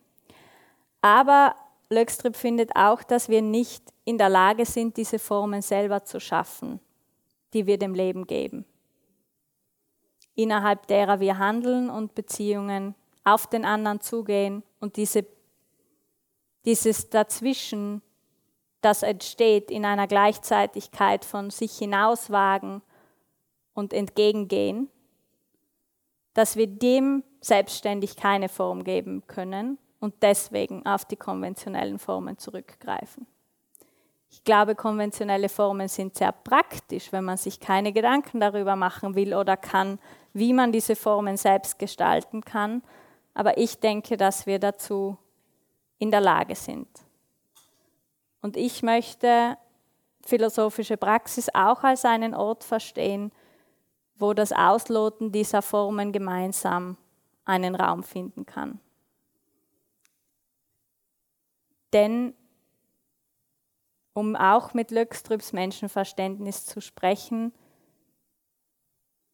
Aber 1.01 1.55
Löckstrip 1.89 2.35
findet 2.35 2.75
auch, 2.75 3.03
dass 3.03 3.29
wir 3.29 3.41
nicht 3.41 3.83
in 4.05 4.17
der 4.17 4.29
Lage 4.29 4.65
sind, 4.65 4.97
diese 4.97 5.19
Formen 5.19 5.61
selber 5.61 6.03
zu 6.03 6.19
schaffen, 6.19 6.79
die 7.53 7.67
wir 7.67 7.77
dem 7.77 7.93
Leben 7.93 8.25
geben. 8.25 8.65
Innerhalb 10.35 10.87
derer 10.87 11.19
wir 11.19 11.37
handeln 11.37 11.89
und 11.89 12.15
Beziehungen 12.15 12.95
auf 13.23 13.47
den 13.47 13.65
anderen 13.65 14.01
zugehen 14.01 14.63
und 14.79 14.97
diese, 14.97 15.25
dieses 16.65 17.09
Dazwischen, 17.09 18.01
das 18.81 19.03
entsteht 19.03 19.71
in 19.71 19.85
einer 19.85 20.07
Gleichzeitigkeit 20.07 21.25
von 21.25 21.49
sich 21.49 21.77
hinauswagen 21.77 22.81
und 23.73 23.93
entgegengehen, 23.93 24.89
dass 26.35 26.57
wir 26.57 26.67
dem 26.67 27.23
selbstständig 27.41 28.15
keine 28.15 28.49
Form 28.49 28.83
geben 28.83 29.23
können 29.25 29.79
und 29.99 30.13
deswegen 30.21 30.85
auf 30.85 31.05
die 31.05 31.15
konventionellen 31.15 31.97
Formen 31.97 32.37
zurückgreifen. 32.37 33.25
Ich 34.29 34.43
glaube, 34.43 34.75
konventionelle 34.75 35.47
Formen 35.47 35.87
sind 35.87 36.15
sehr 36.17 36.33
praktisch, 36.33 37.13
wenn 37.13 37.23
man 37.23 37.37
sich 37.37 37.59
keine 37.61 37.93
Gedanken 37.93 38.41
darüber 38.41 38.75
machen 38.75 39.15
will 39.15 39.33
oder 39.33 39.55
kann, 39.55 39.97
wie 40.33 40.51
man 40.51 40.73
diese 40.73 40.97
Formen 40.97 41.37
selbst 41.37 41.79
gestalten 41.79 42.43
kann. 42.43 42.83
Aber 43.33 43.57
ich 43.57 43.79
denke, 43.79 44.17
dass 44.17 44.45
wir 44.45 44.59
dazu 44.59 45.17
in 45.99 46.11
der 46.11 46.19
Lage 46.19 46.55
sind. 46.55 46.89
Und 48.41 48.57
ich 48.57 48.83
möchte 48.83 49.57
philosophische 50.25 50.97
Praxis 50.97 51.47
auch 51.53 51.83
als 51.83 52.03
einen 52.03 52.33
Ort 52.33 52.65
verstehen, 52.65 53.31
wo 54.17 54.33
das 54.33 54.51
Ausloten 54.51 55.31
dieser 55.31 55.61
Formen 55.61 56.11
gemeinsam 56.11 56.97
einen 57.43 57.75
Raum 57.75 58.03
finden 58.03 58.45
kann. 58.45 58.79
Denn 61.93 62.33
um 64.13 64.35
auch 64.35 64.73
mit 64.73 64.91
Löckstrüps 64.91 65.53
Menschenverständnis 65.53 66.65
zu 66.65 66.81
sprechen, 66.81 67.53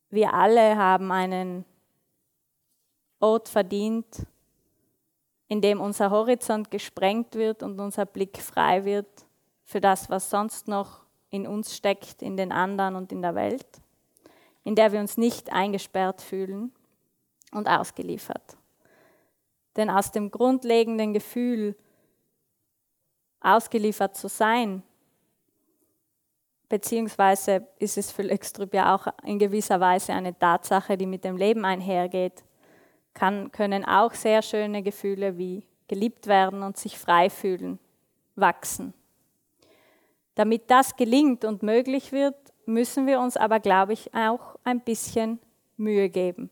wir 0.10 0.34
alle 0.34 0.76
haben 0.76 1.12
einen 1.12 1.66
Ort 3.20 3.48
verdient, 3.48 4.26
in 5.48 5.62
dem 5.62 5.80
unser 5.80 6.10
Horizont 6.10 6.72
gesprengt 6.72 7.36
wird 7.36 7.62
und 7.62 7.80
unser 7.80 8.06
Blick 8.06 8.40
frei 8.40 8.84
wird 8.84 9.26
für 9.64 9.80
das, 9.80 10.10
was 10.10 10.30
sonst 10.30 10.68
noch 10.68 11.06
in 11.30 11.46
uns 11.46 11.76
steckt, 11.76 12.22
in 12.22 12.36
den 12.36 12.52
anderen 12.52 12.96
und 12.96 13.12
in 13.12 13.22
der 13.22 13.36
Welt 13.36 13.82
in 14.64 14.76
der 14.76 14.92
wir 14.92 15.00
uns 15.00 15.18
nicht 15.18 15.52
eingesperrt 15.52 16.22
fühlen 16.22 16.72
und 17.52 17.68
ausgeliefert. 17.68 18.58
Denn 19.76 19.90
aus 19.90 20.12
dem 20.12 20.32
grundlegenden 20.32 21.14
Gefühl, 21.14 21.76
ausgeliefert 23.40 24.16
zu 24.16 24.28
sein, 24.28 24.84
beziehungsweise 26.70 27.68
ist 27.80 27.98
es 27.98 28.12
für 28.12 28.22
Löckstrup 28.22 28.74
ja 28.74 28.96
auch 28.96 29.08
in 29.24 29.40
gewisser 29.40 29.80
Weise 29.80 30.14
eine 30.14 30.38
Tatsache, 30.38 30.98
die 30.98 31.06
mit 31.06 31.24
dem 31.24 31.38
Leben 31.38 31.66
einhergeht, 31.66 32.44
kann, 33.14 33.52
können 33.52 33.84
auch 33.84 34.14
sehr 34.14 34.42
schöne 34.42 34.84
Gefühle 34.84 35.38
wie 35.38 35.66
geliebt 35.88 36.28
werden 36.28 36.64
und 36.64 36.78
sich 36.78 36.98
frei 36.98 37.30
fühlen, 37.30 37.78
wachsen. 38.36 38.94
Damit 40.36 40.72
das 40.72 40.96
gelingt 40.96 41.44
und 41.44 41.64
möglich 41.64 42.14
wird, 42.14 42.36
müssen 42.66 43.08
wir 43.08 43.20
uns 43.20 43.38
aber, 43.38 43.60
glaube 43.60 43.94
ich, 43.94 44.14
auch 44.14 44.56
ein 44.64 44.80
bisschen 44.80 45.40
Mühe 45.78 46.10
geben. 46.10 46.50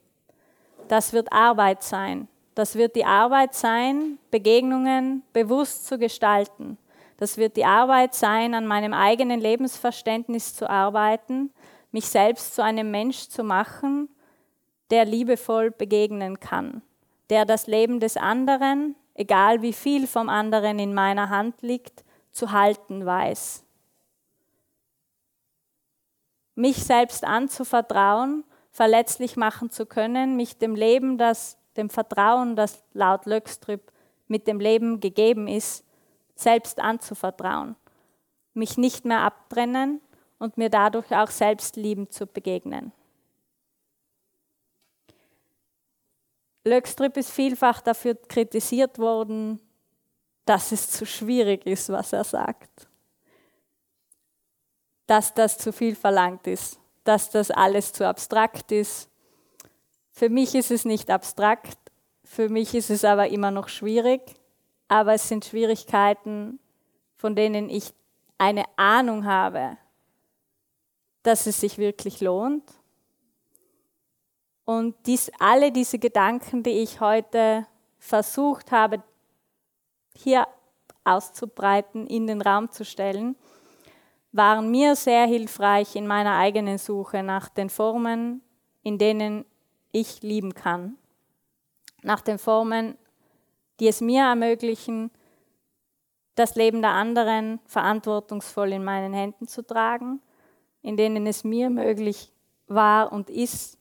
Das 0.88 1.14
wird 1.14 1.32
Arbeit 1.32 1.84
sein. 1.84 2.28
Das 2.56 2.76
wird 2.76 2.96
die 2.96 3.06
Arbeit 3.06 3.54
sein, 3.54 4.18
Begegnungen 4.32 5.24
bewusst 5.34 5.86
zu 5.86 5.98
gestalten. 5.98 6.78
Das 7.18 7.38
wird 7.38 7.58
die 7.58 7.66
Arbeit 7.66 8.16
sein, 8.16 8.54
an 8.54 8.66
meinem 8.66 8.94
eigenen 8.94 9.40
Lebensverständnis 9.40 10.56
zu 10.56 10.70
arbeiten, 10.70 11.52
mich 11.92 12.08
selbst 12.08 12.56
zu 12.56 12.64
einem 12.64 12.92
Mensch 12.92 13.30
zu 13.30 13.44
machen, 13.44 14.10
der 14.90 15.06
liebevoll 15.06 15.72
begegnen 15.72 16.40
kann, 16.40 16.82
der 17.30 17.46
das 17.46 17.68
Leben 17.68 18.00
des 18.00 18.18
anderen, 18.18 18.96
egal 19.14 19.62
wie 19.62 19.74
viel 19.74 20.08
vom 20.08 20.30
anderen 20.30 20.80
in 20.80 20.94
meiner 20.94 21.30
Hand 21.30 21.62
liegt, 21.62 22.04
zu 22.32 22.52
halten 22.52 23.06
weiß 23.06 23.66
mich 26.60 26.84
selbst 26.84 27.24
anzuvertrauen, 27.24 28.44
verletzlich 28.72 29.38
machen 29.38 29.70
zu 29.70 29.86
können, 29.86 30.36
mich 30.36 30.58
dem 30.58 30.76
Leben, 30.76 31.18
das, 31.18 31.58
dem 31.78 31.90
Vertrauen, 31.90 32.58
das 32.58 32.84
laut 32.94 33.26
Löckstrüp 33.26 33.94
mit 34.28 34.46
dem 34.46 34.60
Leben 34.60 35.00
gegeben 35.00 35.48
ist, 35.48 35.86
selbst 36.36 36.82
anzuvertrauen, 36.82 37.78
mich 38.54 38.78
nicht 38.78 39.06
mehr 39.06 39.22
abtrennen 39.22 40.02
und 40.38 40.58
mir 40.58 40.70
dadurch 40.70 41.16
auch 41.16 41.30
selbst 41.30 41.78
liebend 41.78 42.12
zu 42.12 42.28
begegnen. 42.28 42.92
Löckstrüp 46.66 47.16
ist 47.16 47.32
vielfach 47.32 47.80
dafür 47.80 48.16
kritisiert 48.16 49.00
worden, 49.00 49.62
dass 50.44 50.74
es 50.74 50.92
zu 50.92 51.06
schwierig 51.06 51.66
ist, 51.66 51.88
was 51.88 52.12
er 52.12 52.26
sagt 52.26 52.89
dass 55.10 55.34
das 55.34 55.58
zu 55.58 55.74
viel 55.74 55.96
verlangt 55.96 56.46
ist, 56.46 56.80
dass 57.04 57.32
das 57.32 57.50
alles 57.50 57.94
zu 57.94 58.08
abstrakt 58.08 58.72
ist, 58.72 59.10
Für 60.12 60.28
mich 60.28 60.54
ist 60.54 60.70
es 60.70 60.84
nicht 60.84 61.10
abstrakt, 61.12 61.78
für 62.26 62.50
mich 62.50 62.76
ist 62.76 62.90
es 62.90 63.06
aber 63.06 63.30
immer 63.30 63.52
noch 63.52 63.70
schwierig, 63.70 64.22
aber 64.90 65.14
es 65.14 65.30
sind 65.30 65.46
Schwierigkeiten, 65.46 66.60
von 67.16 67.38
denen 67.38 67.70
ich 67.70 67.94
eine 68.38 68.66
Ahnung 68.76 69.24
habe, 69.26 69.78
dass 71.24 71.48
es 71.48 71.62
sich 71.62 71.78
wirklich 71.78 72.20
lohnt. 72.20 72.70
Und 74.66 74.96
dies, 75.06 75.32
alle 75.40 75.72
diese 75.72 76.00
Gedanken, 76.00 76.64
die 76.64 76.82
ich 76.82 77.00
heute 77.00 77.66
versucht 77.98 78.74
habe, 78.74 79.02
hier 80.14 80.50
auszubreiten, 81.06 82.08
in 82.08 82.28
den 82.28 82.42
Raum 82.42 82.72
zu 82.72 82.84
stellen, 82.84 83.38
waren 84.32 84.70
mir 84.70 84.96
sehr 84.96 85.26
hilfreich 85.26 85.96
in 85.96 86.08
meiner 86.08 86.38
eigenen 86.38 86.78
Suche 86.78 87.24
nach 87.24 87.50
den 87.50 87.70
Formen, 87.70 88.42
in 88.84 88.98
denen 88.98 89.46
ich 89.92 90.22
lieben 90.22 90.54
kann. 90.54 90.98
Nach 92.04 92.22
den 92.22 92.38
Formen, 92.38 92.98
die 93.80 93.88
es 93.88 94.02
mir 94.02 94.24
ermöglichen, 94.24 95.12
das 96.36 96.56
Leben 96.56 96.82
der 96.82 96.92
anderen 96.92 97.60
verantwortungsvoll 97.66 98.72
in 98.74 98.84
meinen 98.84 99.14
Händen 99.14 99.48
zu 99.48 99.66
tragen, 99.66 100.22
in 100.82 100.96
denen 100.96 101.28
es 101.28 101.44
mir 101.44 101.70
möglich 101.70 102.32
war 102.68 103.12
und 103.12 103.30
ist, 103.30 103.78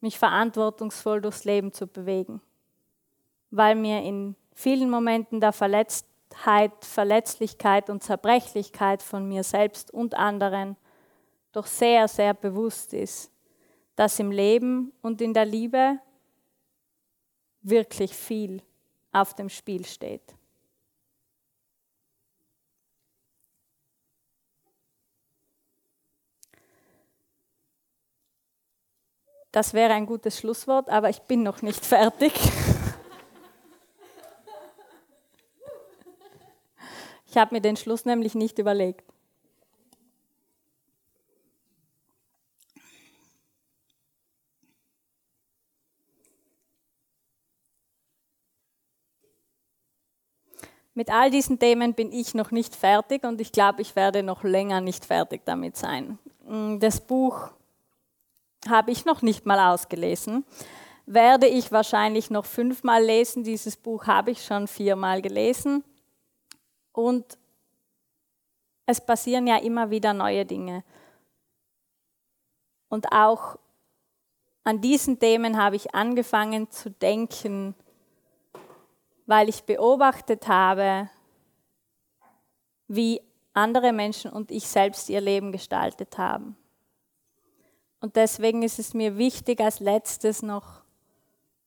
mich 0.00 0.18
verantwortungsvoll 0.18 1.20
durchs 1.20 1.44
Leben 1.44 1.72
zu 1.72 1.86
bewegen, 1.86 2.40
weil 3.50 3.74
mir 3.74 4.02
in 4.02 4.34
vielen 4.54 4.90
Momenten 4.90 5.40
der 5.40 5.52
Verletztheit, 5.52 6.09
Verletzlichkeit 6.34 7.90
und 7.90 8.02
Zerbrechlichkeit 8.02 9.02
von 9.02 9.26
mir 9.28 9.44
selbst 9.44 9.92
und 9.92 10.14
anderen 10.14 10.76
doch 11.52 11.66
sehr, 11.66 12.08
sehr 12.08 12.34
bewusst 12.34 12.94
ist, 12.94 13.30
dass 13.96 14.18
im 14.18 14.30
Leben 14.30 14.92
und 15.02 15.20
in 15.20 15.34
der 15.34 15.44
Liebe 15.44 15.98
wirklich 17.62 18.14
viel 18.14 18.62
auf 19.12 19.34
dem 19.34 19.48
Spiel 19.48 19.84
steht. 19.84 20.34
Das 29.52 29.74
wäre 29.74 29.92
ein 29.92 30.06
gutes 30.06 30.38
Schlusswort, 30.38 30.88
aber 30.88 31.10
ich 31.10 31.22
bin 31.22 31.42
noch 31.42 31.60
nicht 31.62 31.84
fertig. 31.84 32.32
Ich 37.30 37.36
habe 37.36 37.54
mir 37.54 37.60
den 37.60 37.76
Schluss 37.76 38.04
nämlich 38.04 38.34
nicht 38.34 38.58
überlegt. 38.58 39.04
Mit 50.92 51.08
all 51.08 51.30
diesen 51.30 51.60
Themen 51.60 51.94
bin 51.94 52.10
ich 52.10 52.34
noch 52.34 52.50
nicht 52.50 52.74
fertig 52.74 53.22
und 53.22 53.40
ich 53.40 53.52
glaube, 53.52 53.80
ich 53.80 53.94
werde 53.94 54.24
noch 54.24 54.42
länger 54.42 54.80
nicht 54.80 55.04
fertig 55.04 55.42
damit 55.44 55.76
sein. 55.76 56.18
Mm, 56.48 56.80
das 56.80 57.00
Buch 57.00 57.52
habe 58.68 58.90
ich 58.90 59.04
noch 59.04 59.22
nicht 59.22 59.46
mal 59.46 59.72
ausgelesen. 59.72 60.44
Werde 61.06 61.46
ich 61.46 61.70
wahrscheinlich 61.70 62.28
noch 62.28 62.44
fünfmal 62.44 63.04
lesen. 63.04 63.44
Dieses 63.44 63.76
Buch 63.76 64.08
habe 64.08 64.32
ich 64.32 64.44
schon 64.44 64.66
viermal 64.66 65.22
gelesen. 65.22 65.84
Und 66.92 67.38
es 68.86 69.00
passieren 69.00 69.46
ja 69.46 69.56
immer 69.58 69.90
wieder 69.90 70.12
neue 70.12 70.44
Dinge. 70.44 70.84
Und 72.88 73.12
auch 73.12 73.56
an 74.64 74.80
diesen 74.80 75.18
Themen 75.18 75.56
habe 75.56 75.76
ich 75.76 75.94
angefangen 75.94 76.70
zu 76.70 76.90
denken, 76.90 77.74
weil 79.26 79.48
ich 79.48 79.62
beobachtet 79.62 80.48
habe, 80.48 81.08
wie 82.88 83.22
andere 83.52 83.92
Menschen 83.92 84.32
und 84.32 84.50
ich 84.50 84.66
selbst 84.66 85.08
ihr 85.08 85.20
Leben 85.20 85.52
gestaltet 85.52 86.18
haben. 86.18 86.56
Und 88.00 88.16
deswegen 88.16 88.62
ist 88.62 88.78
es 88.78 88.94
mir 88.94 89.18
wichtig, 89.18 89.60
als 89.60 89.78
letztes 89.78 90.42
noch 90.42 90.82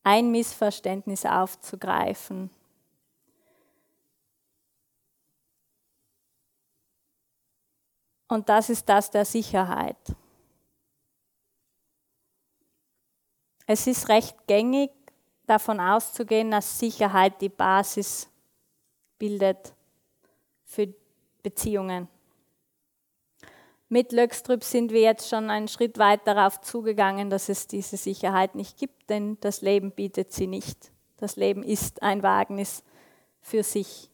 ein 0.04 0.32
Missverständnis 0.32 1.26
aufzugreifen. 1.26 2.50
Und 8.34 8.50
das 8.50 8.72
ist 8.72 8.90
das 8.90 9.12
der 9.12 9.26
Sicherheit. 9.26 9.96
Es 13.68 13.86
ist 13.86 14.10
recht 14.10 14.36
gängig, 14.48 14.90
davon 15.46 15.80
auszugehen, 15.80 16.50
dass 16.50 16.80
Sicherheit 16.80 17.40
die 17.42 17.50
Basis 17.50 18.28
bildet 19.20 19.76
für 20.64 20.92
Beziehungen. 21.44 22.08
Mit 23.88 24.12
Löckstrup 24.12 24.64
sind 24.64 24.92
wir 24.92 25.02
jetzt 25.02 25.30
schon 25.30 25.52
einen 25.52 25.68
Schritt 25.68 26.00
weit 26.00 26.26
darauf 26.26 26.60
zugegangen, 26.60 27.30
dass 27.30 27.50
es 27.50 27.68
diese 27.68 27.98
Sicherheit 27.98 28.56
nicht 28.56 28.80
gibt, 28.80 29.12
denn 29.12 29.38
das 29.42 29.62
Leben 29.62 29.92
bietet 29.92 30.34
sie 30.34 30.48
nicht. 30.48 30.92
Das 31.18 31.36
Leben 31.36 31.62
ist 31.62 32.02
ein 32.02 32.24
Wagnis 32.24 32.84
für 33.42 33.62
sich. 33.62 34.10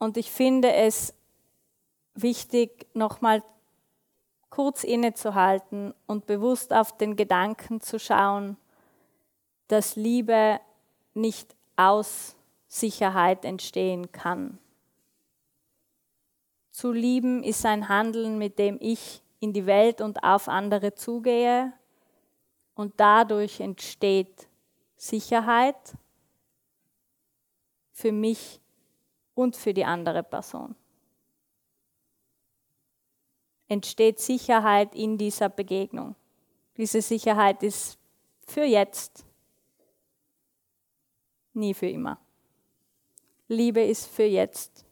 Und 0.00 0.16
ich 0.16 0.32
finde 0.32 0.72
es 0.72 1.14
wichtig, 2.14 2.86
nochmal 2.94 3.42
kurz 4.50 4.84
innezuhalten 4.84 5.94
und 6.06 6.26
bewusst 6.26 6.72
auf 6.72 6.96
den 6.96 7.16
Gedanken 7.16 7.80
zu 7.80 7.98
schauen, 7.98 8.56
dass 9.68 9.96
Liebe 9.96 10.60
nicht 11.14 11.56
aus 11.76 12.36
Sicherheit 12.68 13.44
entstehen 13.44 14.12
kann. 14.12 14.58
Zu 16.70 16.92
lieben 16.92 17.42
ist 17.42 17.64
ein 17.66 17.88
Handeln, 17.88 18.38
mit 18.38 18.58
dem 18.58 18.78
ich 18.80 19.22
in 19.40 19.52
die 19.52 19.66
Welt 19.66 20.00
und 20.00 20.24
auf 20.24 20.48
andere 20.48 20.94
zugehe 20.94 21.72
und 22.74 22.94
dadurch 22.96 23.60
entsteht 23.60 24.48
Sicherheit 24.96 25.96
für 27.92 28.10
mich 28.10 28.60
und 29.34 29.56
für 29.56 29.74
die 29.74 29.84
andere 29.84 30.22
Person. 30.22 30.74
Entsteht 33.68 34.20
Sicherheit 34.20 34.94
in 34.94 35.16
dieser 35.18 35.48
Begegnung. 35.48 36.14
Diese 36.76 37.00
Sicherheit 37.00 37.62
ist 37.62 37.98
für 38.46 38.64
jetzt 38.64 39.24
nie 41.54 41.74
für 41.74 41.86
immer. 41.86 42.18
Liebe 43.48 43.80
ist 43.80 44.06
für 44.06 44.24
jetzt, 44.24 44.84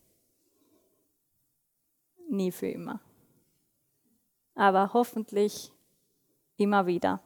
nie 2.29 2.53
für 2.53 2.69
immer. 2.69 3.01
Aber 4.55 4.93
hoffentlich 4.93 5.73
immer 6.57 6.87
wieder. 6.87 7.21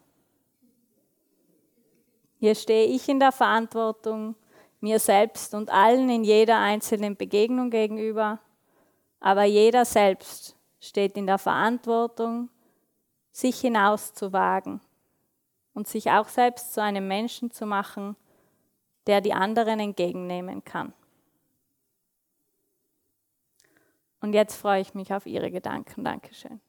Hier 2.38 2.54
stehe 2.54 2.86
ich 2.86 3.08
in 3.08 3.18
der 3.18 3.32
Verantwortung, 3.32 4.36
mir 4.80 4.98
selbst 4.98 5.54
und 5.54 5.70
allen 5.70 6.08
in 6.10 6.22
jeder 6.22 6.58
einzelnen 6.58 7.16
Begegnung 7.16 7.70
gegenüber, 7.70 8.40
aber 9.20 9.44
jeder 9.44 9.84
selbst 9.84 10.55
steht 10.86 11.16
in 11.16 11.26
der 11.26 11.38
Verantwortung, 11.38 12.48
sich 13.32 13.60
hinauszuwagen 13.60 14.80
und 15.74 15.86
sich 15.86 16.10
auch 16.10 16.28
selbst 16.28 16.72
zu 16.72 16.82
einem 16.82 17.06
Menschen 17.06 17.50
zu 17.50 17.66
machen, 17.66 18.16
der 19.06 19.20
die 19.20 19.34
anderen 19.34 19.78
entgegennehmen 19.78 20.64
kann. 20.64 20.92
Und 24.20 24.32
jetzt 24.32 24.56
freue 24.56 24.80
ich 24.80 24.94
mich 24.94 25.12
auf 25.12 25.26
Ihre 25.26 25.50
Gedanken. 25.50 26.02
Dankeschön. 26.02 26.60